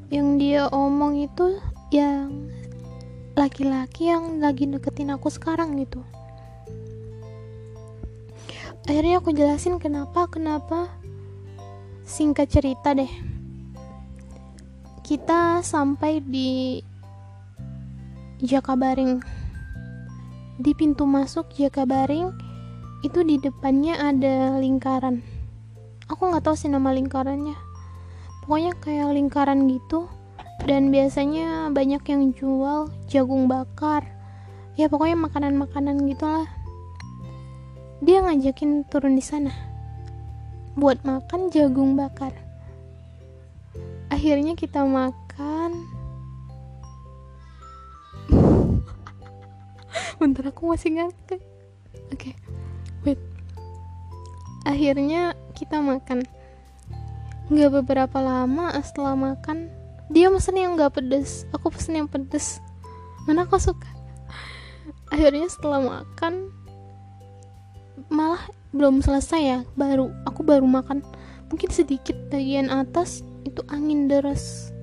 yang 0.07 0.38
dia 0.38 0.71
omong 0.71 1.27
itu 1.27 1.59
yang 1.90 2.47
laki-laki 3.35 4.07
yang 4.07 4.38
lagi 4.38 4.71
deketin 4.71 5.11
aku 5.11 5.27
sekarang 5.29 5.75
gitu. 5.83 6.01
Akhirnya 8.87 9.19
aku 9.19 9.35
jelasin 9.35 9.83
kenapa 9.83 10.31
kenapa 10.31 10.87
singkat 12.07 12.47
cerita 12.55 12.95
deh. 12.95 13.11
Kita 15.03 15.62
sampai 15.66 16.23
di 16.23 16.83
Jakabaring. 18.37 19.19
Di 20.62 20.71
pintu 20.79 21.03
masuk 21.03 21.51
Jakabaring 21.59 22.31
itu 23.03 23.27
di 23.27 23.42
depannya 23.42 23.99
ada 23.99 24.55
lingkaran. 24.62 25.19
Aku 26.07 26.31
nggak 26.31 26.47
tahu 26.47 26.55
sih 26.55 26.71
nama 26.71 26.95
lingkarannya 26.95 27.65
pokoknya 28.46 28.78
kayak 28.78 29.11
lingkaran 29.11 29.66
gitu. 29.66 30.06
Dan 30.62 30.94
biasanya 30.94 31.66
banyak 31.74 31.98
yang 32.06 32.30
jual 32.30 32.87
jagung 33.11 33.50
bakar. 33.50 34.06
Ya 34.78 34.87
pokoknya 34.87 35.18
makanan-makanan 35.18 36.06
gitulah. 36.06 36.46
Dia 37.98 38.22
ngajakin 38.22 38.87
turun 38.87 39.18
di 39.18 39.24
sana 39.26 39.50
buat 40.78 41.02
makan 41.02 41.50
jagung 41.50 41.98
bakar. 41.98 42.30
Akhirnya 44.14 44.54
kita 44.54 44.87
makan. 44.87 45.90
Bentar 50.22 50.54
aku 50.54 50.70
masih 50.70 51.02
ngangkat 51.02 51.42
oke 52.12 52.30
okay. 52.30 52.35
wait. 53.02 53.18
Akhirnya 54.66 55.35
kita 55.54 55.78
makan 55.82 56.22
nggak 57.46 57.70
beberapa 57.82 58.18
lama 58.18 58.74
setelah 58.82 59.14
makan 59.14 59.70
dia 60.06 60.30
pesen 60.30 60.59
yang 60.59 60.78
nggak 60.78 60.98
pedes. 60.98 61.46
Aku 61.50 61.70
pesen 61.70 61.98
yang 61.98 62.09
pedes. 62.11 62.62
Mana 63.26 63.42
aku 63.42 63.59
suka? 63.59 63.90
Akhirnya 65.14 65.50
setelah 65.50 65.82
makan 65.82 66.50
malah 68.06 68.44
belum 68.70 69.00
selesai 69.00 69.40
ya 69.40 69.59
baru 69.74 70.11
aku 70.26 70.46
baru 70.46 70.66
makan. 70.66 71.02
Mungkin 71.50 71.70
sedikit 71.70 72.14
bagian 72.30 72.70
atas 72.70 73.22
itu 73.46 73.62
angin 73.70 74.06
deras. 74.11 74.74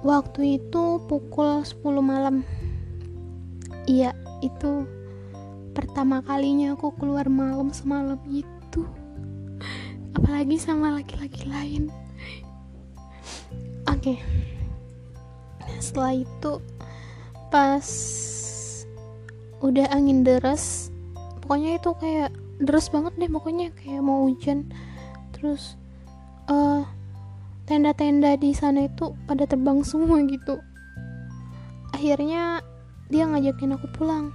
Waktu 0.00 0.60
itu 0.60 1.00
pukul 1.08 1.60
10 1.60 1.80
malam. 2.00 2.40
Iya 3.84 4.16
itu 4.40 4.88
pertama 5.76 6.24
kalinya 6.24 6.72
aku 6.72 6.92
keluar 6.96 7.28
malam 7.28 7.68
semalam 7.72 8.20
itu 8.28 8.59
apalagi 10.14 10.56
sama 10.58 10.96
laki-laki 10.98 11.46
lain. 11.46 11.92
Oke. 13.90 14.16
Okay. 14.16 14.18
setelah 15.80 16.12
itu 16.12 16.52
pas 17.48 17.86
udah 19.64 19.86
angin 19.96 20.20
deras 20.26 20.92
pokoknya 21.40 21.80
itu 21.80 21.90
kayak 21.96 22.30
deras 22.60 22.92
banget 22.92 23.16
deh 23.16 23.30
pokoknya 23.32 23.72
kayak 23.74 24.04
mau 24.04 24.28
hujan. 24.28 24.68
Terus 25.34 25.74
uh, 26.46 26.84
tenda-tenda 27.64 28.36
di 28.36 28.52
sana 28.52 28.86
itu 28.86 29.16
pada 29.24 29.48
terbang 29.48 29.82
semua 29.88 30.20
gitu. 30.28 30.60
Akhirnya 31.96 32.62
dia 33.10 33.26
ngajakin 33.26 33.74
aku 33.74 33.86
pulang. 33.96 34.30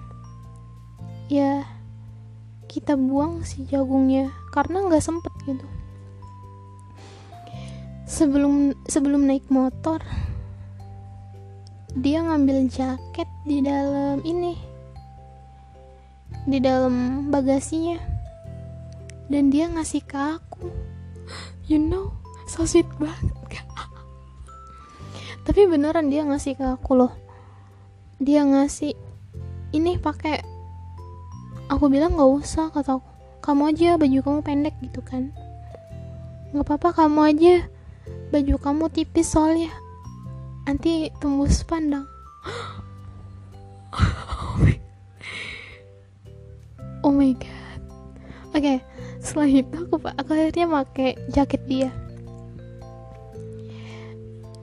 Ya 1.31 1.63
kita 2.67 2.99
buang 2.99 3.47
si 3.47 3.63
jagungnya 3.63 4.33
karena 4.55 4.87
nggak 4.87 5.03
sempet 5.03 5.33
gitu. 5.43 5.67
Sebelum 8.07 8.71
sebelum 8.87 9.27
naik 9.27 9.51
motor 9.51 9.99
dia 11.99 12.23
ngambil 12.23 12.71
jaket 12.71 13.27
di 13.43 13.59
dalam 13.59 14.23
ini 14.23 14.55
di 16.47 16.63
dalam 16.63 17.27
bagasinya. 17.27 17.99
Dan 19.25 19.49
dia 19.49 19.65
ngasih 19.67 20.05
ke 20.05 20.15
aku. 20.15 20.69
You 21.65 21.81
know 21.81 22.13
so 22.45 22.63
sweet 22.63 22.85
banget 23.01 23.45
tapi 25.45 25.69
beneran 25.69 26.09
dia 26.09 26.25
ngasih 26.25 26.57
ke 26.57 26.65
aku 26.65 26.97
loh. 26.97 27.13
Dia 28.17 28.41
ngasih 28.41 28.97
ini 29.77 30.01
pakai 30.01 30.41
aku 31.69 31.85
bilang 31.87 32.17
nggak 32.17 32.31
usah 32.41 32.73
kata 32.73 32.97
aku 32.97 33.14
kamu 33.45 33.69
aja 33.69 34.01
baju 34.01 34.19
kamu 34.25 34.39
pendek 34.41 34.75
gitu 34.81 35.05
kan. 35.05 35.29
Nggak 36.49 36.65
apa-apa 36.65 37.05
kamu 37.05 37.19
aja. 37.29 37.55
Baju 38.34 38.55
kamu 38.58 38.84
tipis 38.89 39.29
soalnya. 39.29 39.69
Nanti 40.65 41.13
tembus 41.21 41.62
pandang. 41.62 42.10
Oh 47.05 47.13
my 47.13 47.38
god. 47.38 47.81
Okay, 48.58 48.81
setelah 49.21 49.45
itu 49.45 49.77
aku 49.77 50.01
aku 50.01 50.31
akhirnya 50.34 50.65
pakai 50.65 51.13
jaket 51.29 51.62
dia. 51.69 51.93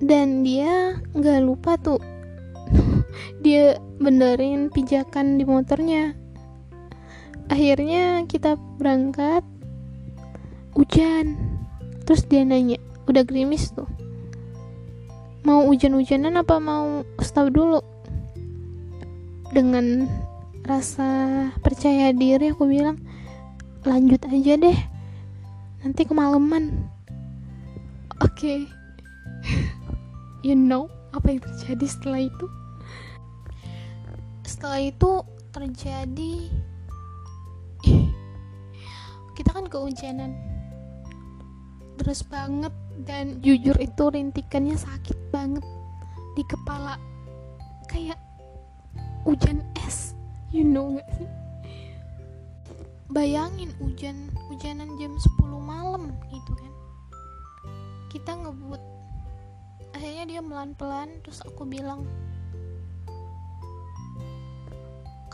Dan 0.03 0.43
dia 0.43 0.99
nggak 1.15 1.39
lupa 1.39 1.79
tuh. 1.79 2.03
Dia 3.47 3.79
benerin 4.03 4.75
pijakan 4.75 5.39
di 5.39 5.47
motornya 5.47 6.19
akhirnya 7.53 8.25
kita 8.25 8.57
berangkat. 8.81 9.45
Hujan. 10.73 11.37
Terus 12.09 12.25
dia 12.25 12.49
nanya 12.49 12.81
udah 13.05 13.29
gerimis 13.29 13.77
tuh? 13.77 13.85
Mau 15.45 15.69
hujan-hujanan 15.69 16.41
apa 16.41 16.57
mau 16.57 17.05
stop 17.21 17.53
dulu? 17.53 17.85
Dengan 19.53 20.09
rasa 20.65 21.51
percaya 21.61 22.17
diri 22.17 22.57
aku 22.57 22.65
bilang 22.65 22.97
lanjut 23.85 24.25
aja 24.33 24.57
deh. 24.57 24.79
Nanti 25.85 26.09
kemalaman. 26.09 26.89
Oke. 28.25 28.33
Okay. 28.33 28.59
you 30.47 30.57
know 30.57 30.89
apa 31.13 31.37
yang 31.37 31.41
terjadi 31.45 31.85
setelah 31.85 32.21
itu? 32.25 32.47
Setelah 34.49 34.81
itu 34.89 35.11
terjadi 35.53 36.49
kita 39.43 39.59
kan 39.59 39.67
kehujanan 39.67 40.39
terus 41.99 42.23
banget 42.31 42.71
dan 43.03 43.43
jujur 43.43 43.75
itu 43.83 44.07
rintikannya 44.07 44.79
sakit 44.79 45.19
banget 45.35 45.67
di 46.39 46.47
kepala. 46.47 46.95
Kayak 47.91 48.23
hujan 49.27 49.67
es 49.83 50.15
you 50.55 50.63
know 50.63 50.95
gak 50.95 51.11
sih? 51.19 51.27
Bayangin 53.11 53.75
hujan 53.83 54.31
hujanan 54.47 54.95
jam 54.95 55.11
10 55.11 55.59
malam 55.59 56.15
gitu 56.31 56.53
kan. 56.55 56.73
Kita 58.15 58.39
ngebut. 58.47 58.83
Akhirnya 59.99 60.25
dia 60.39 60.41
pelan-pelan 60.41 61.19
terus 61.27 61.43
aku 61.43 61.67
bilang 61.67 62.07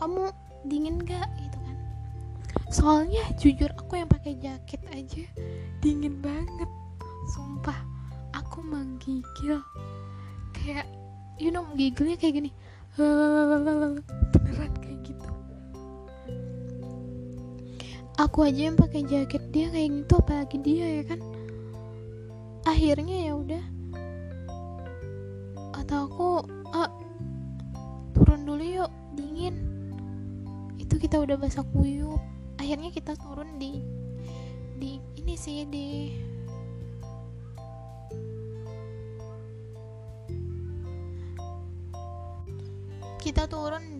kamu 0.00 0.32
dingin 0.64 0.96
gak 1.04 1.28
soalnya 2.68 3.24
jujur 3.40 3.72
aku 3.72 3.96
yang 3.96 4.08
pakai 4.12 4.36
jaket 4.36 4.80
aja 4.92 5.24
dingin 5.80 6.20
banget. 6.20 6.68
Sumpah 7.32 7.76
aku 8.36 8.60
menggigil. 8.60 9.60
Kayak 10.52 10.84
you 11.40 11.48
know 11.48 11.64
menggigilnya 11.64 12.20
kayak 12.20 12.44
gini. 12.44 12.50
Beneran 12.96 14.72
kayak 14.84 15.00
gitu. 15.04 15.30
Aku 18.20 18.44
aja 18.44 18.60
yang 18.68 18.76
pakai 18.76 19.06
jaket 19.06 19.42
dia 19.48 19.72
kayak 19.72 20.04
gitu 20.04 20.14
apalagi 20.20 20.58
dia 20.60 20.86
ya 21.00 21.04
kan? 21.08 21.20
Akhirnya 22.68 23.16
ya 23.28 23.32
udah. 23.32 23.64
Atau 25.72 25.98
aku 26.04 26.28
ah, 26.76 26.92
turun 28.12 28.44
dulu 28.44 28.60
yuk 28.60 28.92
dingin. 29.16 29.56
Itu 30.76 31.00
kita 31.00 31.16
udah 31.24 31.40
basah 31.40 31.64
kuyup 31.72 32.20
akhirnya 32.68 32.92
kita 32.92 33.16
turun 33.16 33.56
di 33.56 33.80
di 34.76 35.00
ini 35.16 35.40
sih 35.40 35.64
di 35.64 36.12
kita 43.24 43.48
turun 43.48 43.97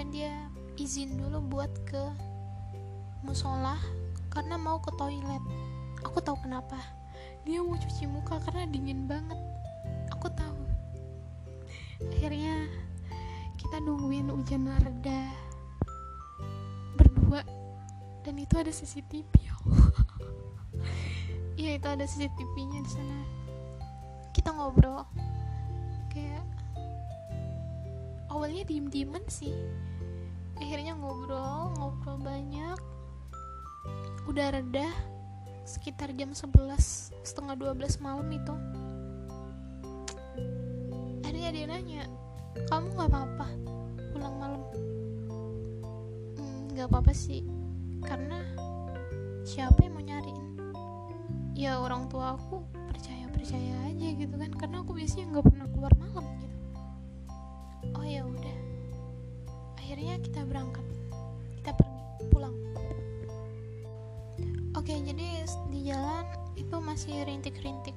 dan 0.00 0.16
dia 0.16 0.32
izin 0.80 1.20
dulu 1.20 1.44
buat 1.52 1.68
ke 1.84 2.00
musola 3.20 3.76
karena 4.32 4.56
mau 4.56 4.80
ke 4.80 4.88
toilet. 4.96 5.44
Aku 6.08 6.24
tahu 6.24 6.40
kenapa. 6.40 6.80
Dia 7.44 7.60
mau 7.60 7.76
cuci 7.76 8.08
muka 8.08 8.40
karena 8.48 8.64
dingin 8.64 9.04
banget. 9.04 9.36
Aku 10.16 10.32
tahu. 10.32 10.56
Akhirnya 12.16 12.64
kita 13.60 13.76
nungguin 13.84 14.32
hujan 14.32 14.72
reda 14.72 15.36
berdua. 16.96 17.44
Dan 18.24 18.40
itu 18.40 18.56
ada 18.56 18.72
CCTV 18.72 19.28
iya 21.60 21.76
itu 21.76 21.88
ada 21.92 22.08
CCTV-nya 22.08 22.80
di 22.80 22.88
sana. 22.88 23.20
Kita 24.32 24.56
ngobrol. 24.56 25.04
Kayak 26.08 26.59
awalnya 28.40 28.64
diem-dieman 28.64 29.20
sih. 29.28 29.52
Akhirnya 30.56 30.96
ngobrol 30.96 31.76
ngobrol 31.76 32.16
banyak. 32.24 32.80
Udah 34.24 34.56
reda 34.56 34.88
sekitar 35.68 36.16
jam 36.16 36.32
11 36.32 37.12
setengah 37.20 37.52
12 37.76 38.00
malam 38.00 38.24
itu. 38.32 38.56
Akhirnya 41.20 41.52
dia 41.52 41.66
nanya 41.68 42.02
kamu 42.72 42.96
gak 42.96 43.12
apa-apa 43.12 43.48
pulang 44.16 44.34
malam? 44.40 44.64
Hmm, 46.40 46.72
gak 46.72 46.88
apa-apa 46.88 47.12
sih 47.12 47.44
karena 48.08 48.40
siapa 49.44 49.84
yang 49.84 50.00
mau 50.00 50.04
nyariin? 50.08 50.48
Ya 51.52 51.76
orang 51.76 52.08
tua 52.08 52.40
aku 52.40 52.64
percaya 52.88 53.28
percaya 53.28 53.84
aja 53.84 54.08
gitu 54.16 54.32
kan 54.32 54.48
karena 54.56 54.80
aku 54.80 54.96
biasanya 54.96 55.28
nggak 55.28 55.44
pernah 55.44 55.66
keluar 55.68 55.92
malam 56.00 56.24
gitu 56.40 56.49
akhirnya 60.00 60.24
kita 60.24 60.40
berangkat 60.48 60.86
kita 61.60 61.76
pergi 61.76 62.24
pulang. 62.32 62.56
Oke 64.72 64.96
jadi 64.96 65.44
di 65.68 65.92
jalan 65.92 66.24
itu 66.56 66.72
masih 66.80 67.20
rintik-rintik. 67.28 67.92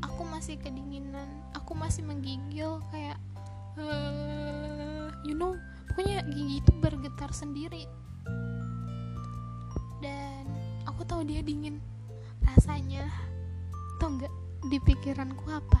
Aku 0.00 0.24
masih 0.24 0.56
kedinginan 0.56 1.28
aku 1.52 1.76
masih 1.76 2.00
menggigil 2.00 2.80
kayak 2.88 3.20
uh, 3.76 5.12
you 5.20 5.36
know 5.36 5.52
pokoknya 5.92 6.24
gigi 6.32 6.64
itu 6.64 6.72
bergetar 6.80 7.28
sendiri. 7.28 7.84
Dan 10.00 10.48
aku 10.88 11.04
tahu 11.04 11.28
dia 11.28 11.44
dingin. 11.44 11.76
Rasanya 12.40 13.04
tau 14.00 14.16
nggak 14.16 14.32
di 14.72 14.80
pikiranku 14.80 15.44
apa? 15.44 15.80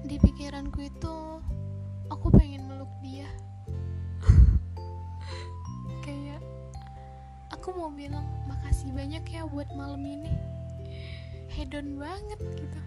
Di 0.00 0.16
pikiranku 0.16 0.80
itu 0.80 1.44
aku 2.08 2.28
pengen 2.28 2.61
meluk 2.82 2.98
dia. 2.98 3.30
Kayak 6.04 6.42
aku 7.54 7.70
mau 7.78 7.94
bilang 7.94 8.26
makasih 8.50 8.90
banyak 8.90 9.22
ya 9.30 9.46
buat 9.46 9.70
malam 9.78 10.02
ini. 10.02 10.34
Hedon 11.46 11.94
banget 11.94 12.42
gitu. 12.58 12.80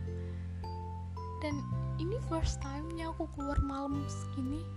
Dan 1.39 1.63
ini 1.95 2.19
first 2.27 2.59
time-nya 2.59 3.15
aku 3.15 3.23
keluar 3.39 3.55
malam 3.63 4.03
segini. 4.11 4.67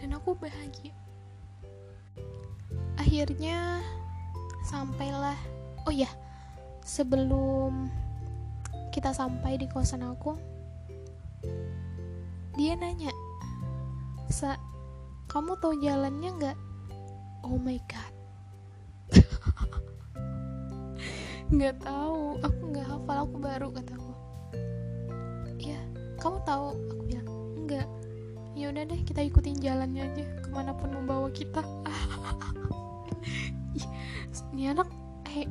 Dan 0.00 0.16
aku 0.16 0.32
bahagia. 0.32 0.96
Akhirnya 2.96 3.84
sampailah. 4.64 5.36
Oh 5.84 5.92
ya 5.92 6.08
sebelum 6.80 7.92
kita 8.88 9.12
sampai 9.12 9.60
di 9.60 9.68
kosan 9.68 10.00
aku 10.00 10.32
dia 12.56 12.72
nanya 12.72 13.12
sa 14.30 14.54
kamu 15.26 15.58
tahu 15.58 15.74
jalannya 15.82 16.30
nggak? 16.38 16.58
Oh 17.46 17.58
my 17.58 17.78
god. 17.90 18.14
Nggak 21.54 21.82
tahu. 21.82 22.38
Aku 22.46 22.60
nggak 22.70 22.86
hafal 22.86 23.26
aku 23.26 23.36
baru 23.42 23.74
kataku 23.74 24.10
ya 25.60 25.76
kamu 26.18 26.40
tahu? 26.48 26.72
Aku 26.72 27.02
bilang 27.04 27.28
enggak 27.58 27.88
ya 28.56 28.72
udah 28.72 28.84
deh 28.88 29.00
kita 29.04 29.20
ikutin 29.26 29.60
jalannya 29.60 30.08
aja. 30.08 30.24
Ke 30.40 30.48
mana 30.50 30.72
pun 30.74 30.90
membawa 30.94 31.28
kita. 31.30 31.60
Ini 34.50 34.74
anak 34.74 34.88
eh 35.30 35.46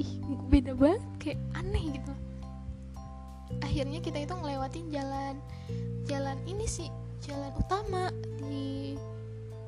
ih 0.00 0.12
beda 0.50 0.74
banget. 0.76 1.02
Kayak 1.22 1.38
aneh 1.56 1.84
gitu. 2.00 2.12
Akhirnya 3.60 4.00
kita 4.02 4.18
itu 4.24 4.34
ngelewatin 4.34 4.90
jalan 4.92 5.36
jalan 6.06 6.38
ini 6.46 6.66
sih 6.66 6.90
jalan 7.20 7.52
utama 7.52 8.08
di 8.40 8.96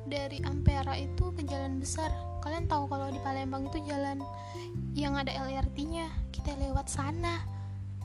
dari 0.09 0.41
Ampera 0.43 0.97
itu 0.97 1.31
ke 1.33 1.45
jalan 1.45 1.77
besar. 1.79 2.09
Kalian 2.43 2.67
tahu 2.67 2.91
kalau 2.91 3.07
di 3.07 3.21
Palembang 3.23 3.71
itu 3.71 3.79
jalan 3.87 4.19
yang 4.93 5.15
ada 5.15 5.31
LRT-nya 5.31 6.11
kita 6.33 6.57
lewat 6.59 6.91
sana. 6.91 7.45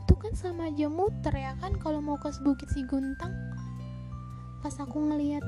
Itu 0.04 0.14
kan 0.16 0.32
sama 0.36 0.70
aja 0.70 0.86
muter 0.86 1.34
ya 1.34 1.52
kan 1.58 1.74
kalau 1.80 1.98
mau 1.98 2.16
ke 2.20 2.30
Bukit 2.44 2.70
Siguntang. 2.70 3.34
Pas 4.62 4.74
aku 4.78 5.00
ngeliat 5.10 5.42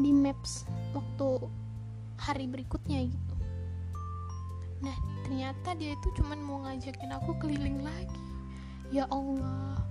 di 0.00 0.10
maps 0.10 0.66
waktu 0.96 1.46
hari 2.18 2.48
berikutnya 2.48 3.04
gitu. 3.06 3.36
Nah 4.82 4.96
ternyata 5.26 5.76
dia 5.76 5.94
itu 5.94 6.08
cuman 6.22 6.40
mau 6.40 6.64
ngajakin 6.64 7.12
aku 7.12 7.36
keliling 7.42 7.84
lagi. 7.84 8.22
Ya 8.88 9.04
Allah 9.10 9.83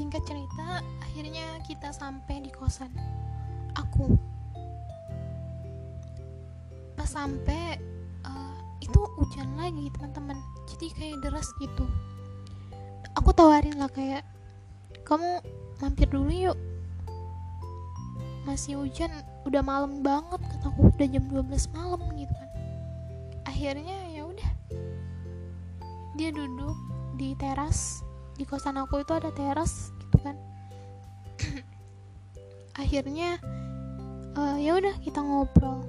singkat 0.00 0.24
cerita 0.24 0.80
akhirnya 1.04 1.60
kita 1.68 1.92
sampai 1.92 2.40
di 2.40 2.48
kosan. 2.48 2.88
Aku. 3.76 4.16
Pas 6.96 7.04
sampai 7.04 7.76
uh, 8.24 8.56
itu 8.80 8.96
hujan 9.20 9.60
lagi 9.60 9.92
teman-teman. 9.92 10.40
Jadi 10.72 10.88
kayak 10.96 11.20
deras 11.20 11.52
gitu. 11.60 11.84
Aku 13.20 13.36
tawarin 13.36 13.76
lah 13.76 13.92
kayak 13.92 14.24
kamu 15.04 15.44
mampir 15.84 16.08
dulu 16.08 16.32
yuk. 16.32 16.56
Masih 18.48 18.80
hujan 18.80 19.12
udah 19.44 19.60
malam 19.60 20.00
banget 20.00 20.40
kataku. 20.40 20.88
Udah 20.96 21.08
jam 21.12 21.28
12 21.28 21.76
malam 21.76 22.00
gitu 22.16 22.32
kan. 22.32 22.50
Akhirnya 23.44 24.16
ya 24.16 24.24
udah. 24.24 24.50
Dia 26.16 26.32
duduk 26.32 26.76
di 27.20 27.36
teras 27.36 28.00
di 28.40 28.48
kosan 28.48 28.80
aku 28.80 29.04
itu 29.04 29.12
ada 29.12 29.28
teras 29.36 29.92
gitu 30.00 30.16
kan. 30.24 30.32
Akhirnya 32.80 33.36
uh, 34.32 34.56
ya 34.56 34.80
udah 34.80 34.96
kita 35.04 35.20
ngobrol. 35.20 35.84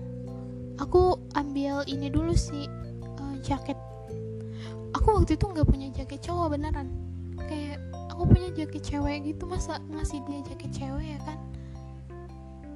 Aku 0.83 1.15
ambil 1.39 1.87
ini 1.87 2.11
dulu 2.11 2.35
sih 2.35 2.67
uh, 3.23 3.35
jaket. 3.39 3.79
Aku 4.91 5.15
waktu 5.15 5.39
itu 5.39 5.47
nggak 5.47 5.63
punya 5.63 5.87
jaket 5.95 6.27
cowok 6.27 6.59
beneran. 6.59 6.91
Kayak 7.39 7.79
aku 8.11 8.27
punya 8.27 8.51
jaket 8.51 8.83
cewek 8.83 9.23
gitu 9.31 9.47
masa 9.47 9.79
ngasih 9.87 10.19
dia 10.27 10.43
jaket 10.51 10.71
cewek 10.75 11.07
ya 11.15 11.19
kan? 11.23 11.39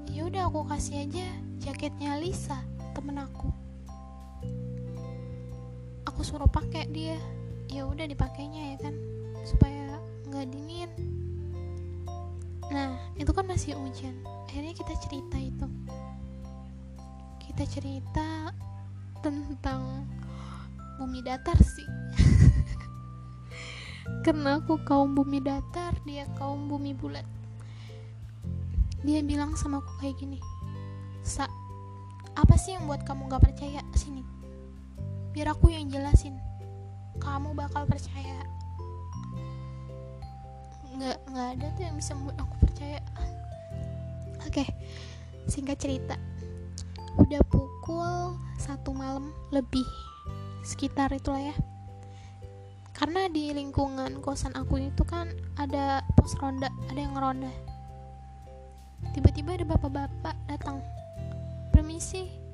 Ya 0.08 0.24
udah 0.24 0.48
aku 0.48 0.64
kasih 0.72 1.04
aja 1.04 1.28
jaketnya 1.60 2.16
Lisa 2.24 2.64
temen 2.96 3.20
aku. 3.20 3.52
Aku 6.08 6.24
suruh 6.24 6.48
pakai 6.48 6.88
dia. 6.88 7.20
Ya 7.68 7.84
udah 7.84 8.08
dipakainya 8.08 8.80
ya 8.80 8.88
kan 8.88 8.96
supaya 9.46 10.02
nggak 10.26 10.50
dingin. 10.50 10.92
Nah 12.74 12.98
itu 13.16 13.30
kan 13.30 13.46
masih 13.46 13.78
hujan. 13.78 14.18
Akhirnya 14.50 14.74
kita 14.74 14.94
cerita 15.06 15.38
itu. 15.38 15.68
Kita 17.46 17.64
cerita 17.70 18.52
tentang 19.22 20.10
bumi 20.98 21.22
datar 21.22 21.56
sih. 21.62 21.90
Karena 24.26 24.58
aku 24.58 24.82
kaum 24.82 25.14
bumi 25.14 25.40
datar 25.40 25.94
dia 26.04 26.26
kaum 26.36 26.66
bumi 26.66 26.98
bulat. 26.98 27.26
Dia 29.06 29.22
bilang 29.22 29.54
sama 29.54 29.86
aku 29.86 30.02
kayak 30.02 30.18
gini 30.18 30.42
sa 31.22 31.46
apa 32.34 32.58
sih 32.58 32.74
yang 32.74 32.90
buat 32.90 33.06
kamu 33.06 33.30
gak 33.30 33.46
percaya? 33.46 33.82
Sini. 33.94 34.26
Biar 35.34 35.54
aku 35.54 35.70
yang 35.70 35.90
jelasin. 35.90 36.38
Kamu 37.22 37.54
bakal 37.58 37.86
percaya 37.88 38.55
nggak 40.96 41.18
nggak 41.32 41.48
ada 41.58 41.68
tuh 41.76 41.84
yang 41.84 41.96
bisa 42.00 42.12
membuat 42.16 42.38
aku 42.42 42.56
percaya. 42.64 43.00
Oke 44.46 44.64
okay, 44.64 44.68
singkat 45.48 45.78
cerita. 45.80 46.16
Udah 47.20 47.42
pukul 47.48 48.36
satu 48.60 48.92
malam 48.92 49.32
lebih 49.52 49.86
sekitar 50.64 51.12
itulah 51.12 51.42
ya. 51.52 51.56
Karena 52.96 53.28
di 53.28 53.52
lingkungan 53.52 54.24
kosan 54.24 54.56
aku 54.56 54.80
itu 54.80 55.04
kan 55.04 55.28
ada 55.60 56.00
pos 56.16 56.32
ronda 56.40 56.72
ada 56.88 57.00
yang 57.00 57.14
ngeronda. 57.14 57.52
Tiba-tiba 59.12 59.60
ada 59.60 59.66
bapak-bapak 59.68 60.36
datang. 60.48 60.80
Permisi 61.76 62.46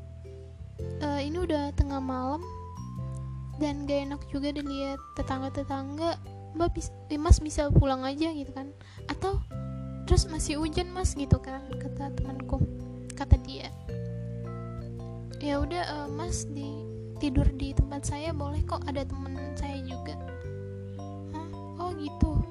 uh, 1.05 1.21
ini 1.21 1.37
udah 1.45 1.69
tengah 1.77 2.01
malam 2.01 2.41
dan 3.61 3.85
gak 3.85 4.09
enak 4.09 4.21
juga 4.33 4.49
dilihat 4.49 4.97
tetangga-tetangga 5.13 6.17
mbak 6.55 6.75
bis 6.75 6.91
eh, 7.09 7.19
mas 7.19 7.39
bisa 7.39 7.71
pulang 7.71 8.03
aja 8.03 8.31
gitu 8.31 8.51
kan. 8.51 8.71
Atau 9.07 9.39
terus 10.05 10.27
masih 10.27 10.59
hujan 10.59 10.91
mas 10.91 11.15
gitu 11.15 11.39
kan 11.39 11.63
kata 11.79 12.11
temanku 12.17 12.59
kata 13.15 13.37
dia. 13.45 13.69
Ya 15.41 15.57
udah 15.57 16.05
uh, 16.05 16.09
mas 16.11 16.45
di 16.53 16.69
tidur 17.17 17.45
di 17.57 17.73
tempat 17.73 18.05
saya 18.05 18.33
boleh 18.33 18.61
kok 18.65 18.81
ada 18.85 19.05
teman 19.05 19.37
saya 19.57 19.81
juga. 19.85 20.17
Hah? 21.33 21.49
oh 21.81 21.91
gitu. 21.97 22.41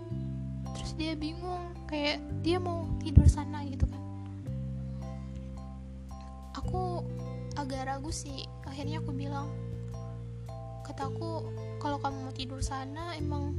Terus 0.75 0.93
dia 0.99 1.13
bingung 1.15 1.71
kayak 1.91 2.23
dia 2.43 2.59
mau 2.59 2.87
tidur 3.03 3.27
sana 3.27 3.63
gitu 3.67 3.87
kan. 3.87 4.03
Aku 6.59 7.03
agak 7.59 7.87
ragu 7.87 8.11
sih. 8.11 8.47
Akhirnya 8.67 9.03
aku 9.03 9.15
bilang 9.15 9.51
kataku 10.87 11.47
kalau 11.79 12.03
kamu 12.03 12.19
mau 12.27 12.35
tidur 12.35 12.59
sana 12.59 13.15
emang 13.15 13.55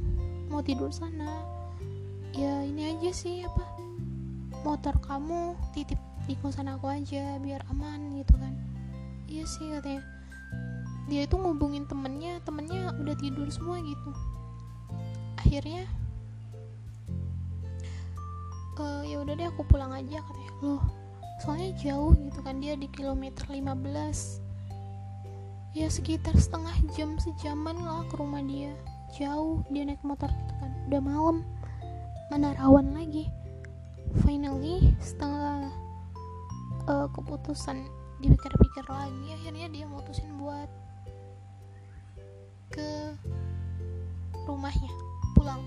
mau 0.48 0.64
tidur 0.64 0.90
sana. 0.90 1.44
Ya 2.32 2.64
ini 2.64 2.96
aja 2.96 3.10
sih 3.12 3.44
apa 3.44 3.62
motor 4.62 4.94
kamu 5.02 5.58
titip 5.74 5.98
di 6.24 6.38
kosan 6.38 6.70
aku 6.70 6.88
aja 6.88 7.36
biar 7.42 7.60
aman 7.70 8.18
gitu 8.18 8.34
kan. 8.38 8.54
Iya 9.28 9.44
sih 9.46 9.68
katanya. 9.76 10.02
Dia 11.10 11.26
itu 11.26 11.34
ngubungin 11.34 11.84
temennya 11.90 12.40
temennya 12.46 12.94
udah 12.96 13.14
tidur 13.18 13.46
semua 13.52 13.82
gitu. 13.82 14.10
Akhirnya 15.38 15.84
uh, 18.80 19.02
ya 19.04 19.20
udah 19.20 19.34
deh 19.34 19.48
aku 19.50 19.62
pulang 19.66 19.92
aja 19.92 20.22
katanya. 20.22 20.52
Loh 20.62 21.02
soalnya 21.42 21.74
jauh 21.74 22.14
gitu 22.14 22.38
kan 22.46 22.62
dia 22.62 22.78
di 22.78 22.86
kilometer 22.86 23.42
15 23.50 23.74
ya 25.74 25.90
sekitar 25.90 26.38
setengah 26.38 26.76
jam 26.94 27.18
sejaman 27.18 27.82
lah 27.82 28.06
ke 28.06 28.14
rumah 28.14 28.38
dia 28.46 28.70
jauh 29.12 29.60
dia 29.68 29.84
naik 29.84 30.00
motor 30.00 30.32
gitu 30.32 30.54
kan. 30.58 30.72
Udah 30.88 31.00
malam 31.04 31.36
mana 32.32 32.56
rawan 32.56 32.96
lagi. 32.96 33.28
Finally 34.24 34.92
setelah 35.00 35.68
uh, 36.88 37.08
keputusan 37.12 37.84
dipikir-pikir 38.20 38.84
lagi 38.88 39.26
akhirnya 39.34 39.66
dia 39.72 39.84
mutusin 39.88 40.28
buat 40.36 40.68
ke 42.72 43.16
rumahnya 44.48 44.92
pulang. 45.36 45.60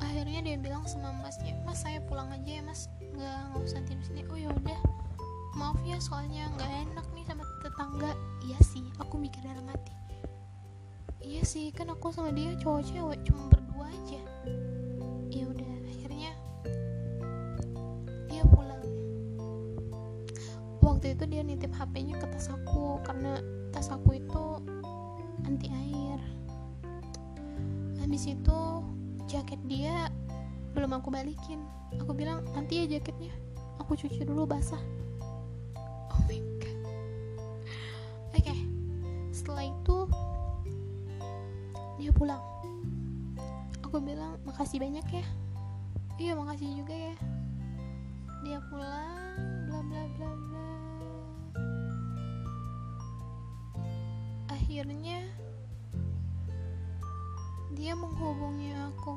Akhirnya 0.00 0.42
dia 0.42 0.56
bilang 0.58 0.86
sama 0.86 1.14
masnya 1.22 1.54
mas 1.66 1.82
saya 1.82 2.02
pulang 2.06 2.30
aja 2.30 2.50
ya 2.58 2.62
mas. 2.62 2.86
Nggak 3.14 3.38
nggak 3.50 3.62
usah 3.62 3.82
tidur 3.86 4.06
sini. 4.06 4.22
Oh 4.30 4.38
ya 4.38 4.50
udah. 4.54 4.80
Maaf 5.58 5.78
ya 5.82 5.98
soalnya 5.98 6.46
nggak 6.54 6.70
enak 6.94 7.06
nih 7.14 7.26
sama 7.26 7.42
tetangga. 7.62 8.10
Iya 8.46 8.58
sih 8.62 8.86
aku 8.98 9.18
mikir 9.18 9.42
dalam 9.42 9.66
hati 9.70 9.99
iya 11.20 11.44
sih 11.44 11.68
kan 11.76 11.92
aku 11.92 12.08
sama 12.12 12.32
dia 12.32 12.56
cowok 12.56 12.80
cewek 12.88 13.20
cuma 13.28 13.42
berdua 13.52 13.86
aja. 13.92 14.20
Ya 15.28 15.44
udah 15.46 15.72
akhirnya 15.88 16.32
dia 18.28 18.42
pulang. 18.48 18.84
Waktu 20.80 21.16
itu 21.16 21.24
dia 21.28 21.42
nitip 21.44 21.72
HP-nya 21.76 22.16
ke 22.16 22.26
tas 22.32 22.48
aku 22.48 23.00
karena 23.04 23.40
tas 23.68 23.92
aku 23.92 24.16
itu 24.16 24.44
anti 25.44 25.68
air. 25.68 26.20
Habis 28.00 28.32
itu 28.32 28.60
jaket 29.28 29.60
dia 29.68 30.08
belum 30.72 30.96
aku 30.96 31.12
balikin. 31.12 31.60
Aku 32.00 32.16
bilang 32.16 32.48
nanti 32.56 32.84
ya 32.84 32.98
jaketnya 32.98 33.32
aku 33.76 33.92
cuci 33.92 34.24
dulu 34.24 34.48
basah. 34.48 34.80
Oh 36.10 36.20
my 36.24 36.40
god. 36.58 36.78
Oke 38.32 38.40
okay. 38.40 38.58
setelah 39.30 39.68
makasih 44.60 44.76
banyak 44.76 45.06
ya. 45.08 45.24
Iya 46.20 46.32
makasih 46.36 46.68
juga 46.84 46.92
ya. 46.92 47.16
Dia 48.44 48.60
pulang 48.68 49.64
bla 49.64 49.80
bla 49.80 50.04
bla 50.20 50.30
bla. 50.36 50.68
Akhirnya 54.52 55.32
dia 57.72 57.96
menghubungi 57.96 58.76
aku 58.76 59.16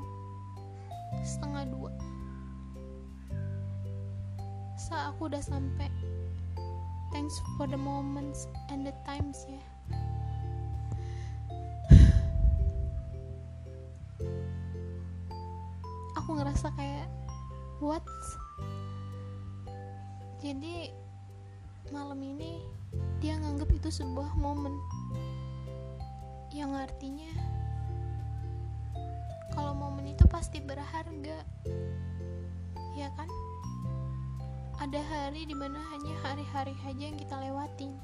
setengah 1.27 1.67
dua. 1.75 1.91
Saat 4.79 5.12
aku 5.12 5.27
udah 5.27 5.43
sampai 5.43 5.91
thanks 7.12 7.36
for 7.60 7.67
the 7.67 7.75
moments 7.75 8.47
and 8.71 8.88
the 8.88 8.95
times 9.03 9.43
ya 9.51 9.72
ngerasa 16.34 16.67
kayak 16.76 17.08
what? 17.80 18.04
Jadi 20.43 20.91
malam 21.93 22.19
ini 22.19 22.60
dia 23.24 23.39
nganggap 23.39 23.72
itu 23.72 23.89
sebuah 23.89 24.36
momen. 24.36 24.76
Yang 26.54 26.89
artinya 26.89 27.32
kalau 29.56 29.74
momen 29.78 30.12
itu 30.12 30.28
pasti 30.28 30.60
berharga 30.60 31.46
ya 33.00 33.10
kan? 33.15 33.30
Ada 34.84 35.00
hari 35.00 35.48
di 35.48 35.56
mana 35.56 35.80
hanya 35.96 36.13
hari-hari 36.28 36.76
aja 36.84 37.04
yang 37.08 37.15
kita 37.15 37.39
lewatin. 37.39 37.96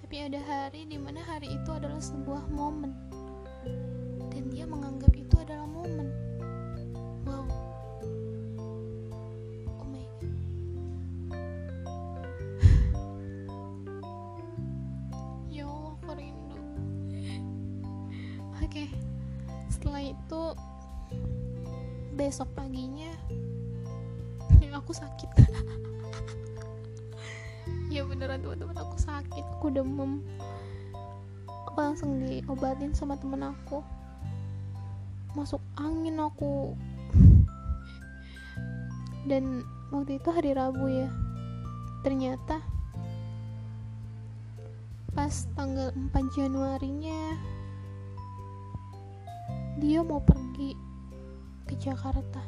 Tapi 0.00 0.24
ada 0.24 0.40
hari 0.40 0.88
di 0.88 0.96
mana 0.96 1.20
hari 1.26 1.52
itu 1.52 1.68
adalah 1.68 2.00
sebuah 2.00 2.48
momen 2.48 3.11
aku 29.72 29.80
demam. 29.80 30.20
Aku 31.48 31.80
langsung 31.80 32.20
diobatin 32.20 32.92
sama 32.92 33.16
temen 33.16 33.40
aku. 33.40 33.80
Masuk 35.32 35.64
angin 35.80 36.20
aku. 36.20 36.76
Dan 39.24 39.64
waktu 39.88 40.20
itu 40.20 40.28
hari 40.28 40.52
Rabu 40.52 40.92
ya. 40.92 41.08
Ternyata 42.04 42.60
pas 45.16 45.48
tanggal 45.56 45.88
4 45.96 46.36
Januarinya 46.36 47.36
dia 49.80 50.04
mau 50.04 50.20
pergi 50.20 50.76
ke 51.64 51.80
Jakarta. 51.80 52.44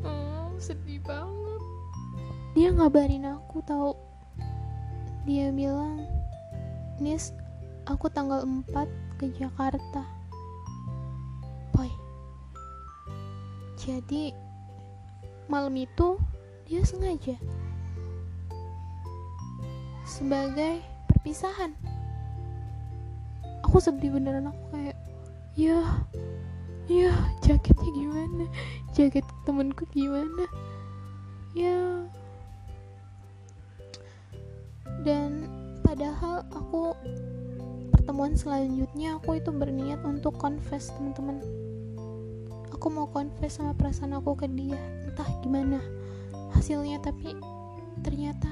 Oh, 0.00 0.48
sedih 0.56 1.04
banget. 1.04 1.60
Dia 2.56 2.72
ngabarin 2.72 3.28
aku 3.28 3.60
tahu 3.66 4.03
dia 5.24 5.48
bilang 5.48 6.04
Nis 7.00 7.32
aku 7.88 8.06
tanggal 8.12 8.44
4 8.44 9.18
ke 9.18 9.26
Jakarta. 9.34 10.04
Boy. 11.74 11.90
Jadi 13.80 14.30
malam 15.50 15.74
itu 15.76 16.16
dia 16.64 16.80
sengaja 16.86 17.36
sebagai 20.06 20.80
perpisahan. 21.10 21.74
Aku 23.66 23.82
sedih 23.82 24.14
beneran 24.14 24.48
aku 24.52 24.62
kayak 24.70 24.96
ya 25.58 25.80
ya 26.86 27.10
jaketnya 27.42 27.90
gimana? 27.90 28.44
Jaket 28.94 29.26
temenku 29.42 29.88
gimana? 29.90 30.46
Ya 31.56 32.06
dan 35.04 35.52
padahal 35.84 36.48
aku 36.48 36.96
pertemuan 37.92 38.32
selanjutnya 38.34 39.20
aku 39.20 39.36
itu 39.36 39.52
berniat 39.52 40.00
untuk 40.02 40.40
confess 40.40 40.88
teman-teman. 40.96 41.44
Aku 42.72 42.88
mau 42.88 43.04
confess 43.08 43.60
sama 43.60 43.76
perasaan 43.76 44.16
aku 44.16 44.34
ke 44.34 44.48
dia 44.48 44.80
entah 45.04 45.28
gimana 45.44 45.78
hasilnya 46.56 47.00
tapi 47.04 47.36
ternyata 48.00 48.48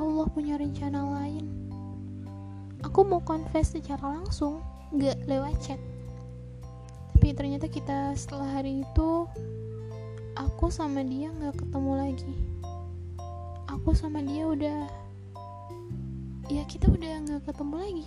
Allah 0.00 0.26
punya 0.32 0.56
rencana 0.56 1.20
lain. 1.20 1.46
Aku 2.82 3.04
mau 3.06 3.20
confess 3.22 3.76
secara 3.76 4.20
langsung 4.20 4.64
gak 4.96 5.20
lewat 5.28 5.54
chat. 5.62 5.80
Tapi 7.14 7.30
ternyata 7.36 7.70
kita 7.70 8.16
setelah 8.18 8.58
hari 8.58 8.82
itu 8.82 9.28
aku 10.34 10.66
sama 10.72 11.04
dia 11.06 11.30
gak 11.38 11.60
ketemu 11.60 11.92
lagi. 11.94 12.34
Aku 13.70 13.94
sama 13.94 14.20
dia 14.20 14.44
udah 14.44 15.01
ya 16.52 16.68
kita 16.68 16.84
udah 16.92 17.24
gak 17.24 17.48
ketemu 17.48 17.74
lagi. 17.80 18.06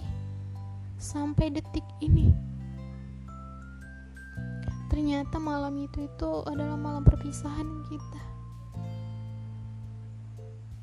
Sampai 1.01 1.49
detik 1.49 1.85
ini. 1.97 2.29
Ternyata 4.93 5.41
malam 5.41 5.81
itu 5.81 6.05
itu 6.05 6.31
adalah 6.45 6.77
malam 6.77 7.01
perpisahan 7.01 7.65
kita. 7.89 8.21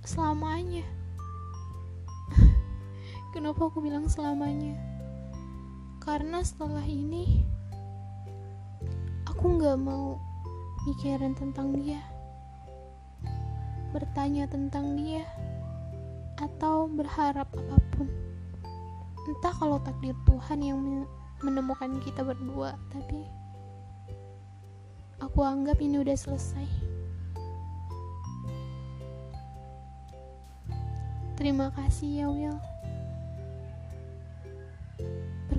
Selamanya. 0.02 0.82
Kenapa 3.32 3.70
aku 3.70 3.78
bilang 3.78 4.10
selamanya? 4.10 4.74
Karena 6.02 6.42
setelah 6.42 6.82
ini 6.82 7.46
aku 9.22 9.62
nggak 9.62 9.78
mau 9.78 10.18
mikirin 10.90 11.38
tentang 11.38 11.78
dia. 11.78 12.02
Bertanya 13.94 14.50
tentang 14.50 14.98
dia 14.98 15.22
atau 16.40 16.88
berharap 16.88 17.48
apa 17.52 17.76
pun. 17.96 18.08
Entah 19.28 19.54
kalau 19.56 19.82
takdir 19.82 20.14
Tuhan 20.28 20.60
yang 20.62 20.78
menemukan 21.42 21.98
kita 22.04 22.22
berdua 22.22 22.78
tapi 22.94 23.26
aku 25.18 25.40
anggap 25.42 25.80
ini 25.82 26.00
udah 26.00 26.16
selesai. 26.16 26.68
Terima 31.36 31.74
kasih 31.74 32.22
ya 32.22 32.26
Will 32.30 32.60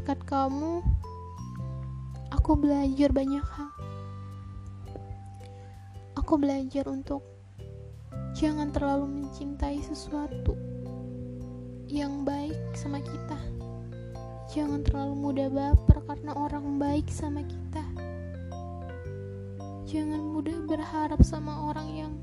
berkat 0.04 0.20
kamu 0.28 0.84
aku 2.28 2.60
belajar 2.60 3.10
banyak 3.16 3.40
hal. 3.40 3.72
Aku 6.20 6.36
belajar 6.36 6.92
untuk 6.92 7.24
jangan 8.34 8.74
terlalu 8.74 9.22
mencintai 9.22 9.78
sesuatu 9.86 10.58
yang 11.86 12.26
baik 12.26 12.58
sama 12.74 12.98
kita. 12.98 13.38
Jangan 14.50 14.82
terlalu 14.82 15.14
mudah 15.14 15.50
baper 15.54 16.02
karena 16.10 16.34
orang 16.34 16.82
baik 16.82 17.06
sama 17.14 17.46
kita. 17.46 17.86
Jangan 19.86 20.22
mudah 20.34 20.58
berharap 20.66 21.22
sama 21.22 21.70
orang 21.70 21.90
yang 21.94 22.14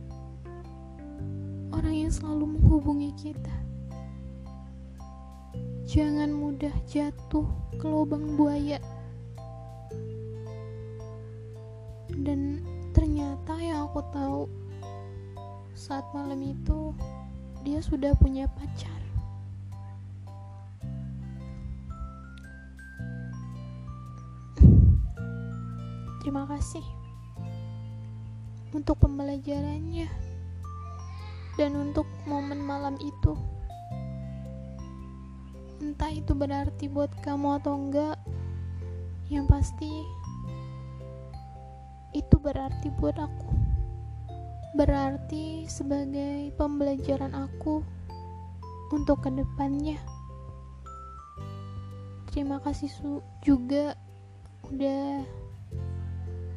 orang 1.71 1.95
yang 1.95 2.11
selalu 2.11 2.59
menghubungi 2.59 3.15
kita. 3.15 3.55
Jangan 5.87 6.35
mudah 6.35 6.75
jatuh 6.91 7.47
ke 7.79 7.87
lubang 7.87 8.35
buaya. 8.35 8.83
Dan 12.11 12.67
ternyata 12.91 13.55
yang 13.63 13.87
aku 13.87 14.03
tahu 14.11 14.51
saat 15.91 16.07
malam 16.15 16.39
itu 16.39 16.95
dia 17.67 17.83
sudah 17.83 18.15
punya 18.15 18.47
pacar. 18.47 19.03
Terima 26.23 26.47
kasih 26.47 26.87
untuk 28.71 29.03
pembelajarannya 29.03 30.07
dan 31.59 31.75
untuk 31.75 32.07
momen 32.23 32.63
malam 32.63 32.95
itu. 33.03 33.35
Entah 35.83 36.15
itu 36.15 36.39
berarti 36.39 36.87
buat 36.87 37.11
kamu 37.19 37.59
atau 37.59 37.75
enggak 37.75 38.15
yang 39.27 39.51
pasti 39.51 39.91
itu 42.15 42.39
berarti 42.39 42.95
buat 42.95 43.19
aku 43.19 43.60
berarti 44.79 45.67
sebagai 45.67 46.55
pembelajaran 46.55 47.35
aku 47.35 47.83
untuk 48.95 49.27
ke 49.27 49.31
depannya 49.35 49.99
terima 52.31 52.63
kasih 52.63 52.91
juga 53.43 53.99
udah 54.71 55.27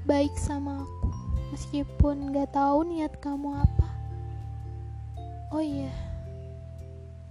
baik 0.05 0.33
sama 0.37 0.85
aku. 0.85 1.09
Meskipun 1.53 2.33
gak 2.33 2.53
tahu 2.53 2.85
niat 2.85 3.13
kamu 3.21 3.57
apa. 3.57 3.89
Oh 5.53 5.61
iya 5.61 5.93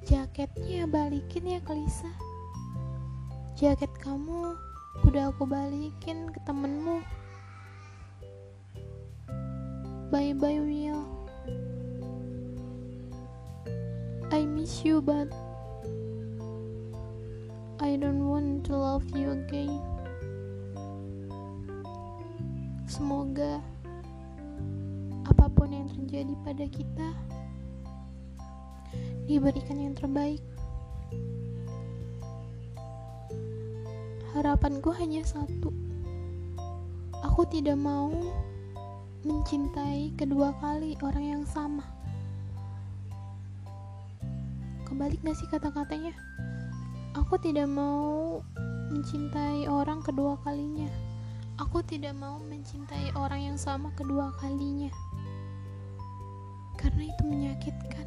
jaketnya 0.03 0.91
balikin 0.91 1.47
ya 1.47 1.63
ke 1.63 1.79
Lisa 1.79 2.11
jaket 3.55 3.91
kamu 4.03 4.59
udah 5.07 5.31
aku 5.31 5.47
balikin 5.47 6.27
ke 6.35 6.43
temenmu 6.43 7.07
bye 10.13 10.37
bye 10.37 10.61
Will 10.61 11.09
I 14.29 14.45
miss 14.45 14.85
you 14.85 15.01
but 15.01 15.33
I 17.81 17.97
don't 17.97 18.29
want 18.29 18.69
to 18.69 18.77
love 18.77 19.09
you 19.17 19.33
again. 19.33 19.81
Semoga 22.85 23.65
apa 25.25 25.49
pun 25.49 25.73
yang 25.73 25.89
terjadi 25.89 26.37
pada 26.45 26.69
kita 26.69 27.09
diberikan 29.25 29.81
yang 29.81 29.97
terbaik. 29.97 30.45
Harapanku 34.37 34.93
hanya 34.93 35.25
satu. 35.25 35.73
Aku 37.25 37.49
tidak 37.49 37.81
mau 37.81 38.13
mencintai 39.23 40.11
kedua 40.19 40.51
kali 40.59 40.99
orang 40.99 41.23
yang 41.39 41.45
sama. 41.47 41.87
Kebalik 44.87 45.23
gak 45.23 45.39
sih 45.39 45.47
kata-katanya? 45.47 46.11
Aku 47.15 47.39
tidak 47.39 47.71
mau 47.71 48.43
mencintai 48.91 49.71
orang 49.71 50.03
kedua 50.03 50.35
kalinya. 50.43 50.91
Aku 51.63 51.87
tidak 51.87 52.19
mau 52.19 52.43
mencintai 52.43 53.15
orang 53.15 53.55
yang 53.55 53.59
sama 53.59 53.95
kedua 53.95 54.35
kalinya. 54.43 54.91
Karena 56.75 57.07
itu 57.07 57.23
menyakitkan. 57.23 58.07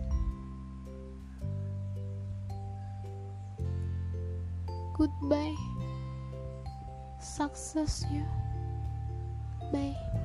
Goodbye. 4.99 5.55
Sukses 7.23 8.03
ya. 8.11 8.27
Bye. 9.71 10.24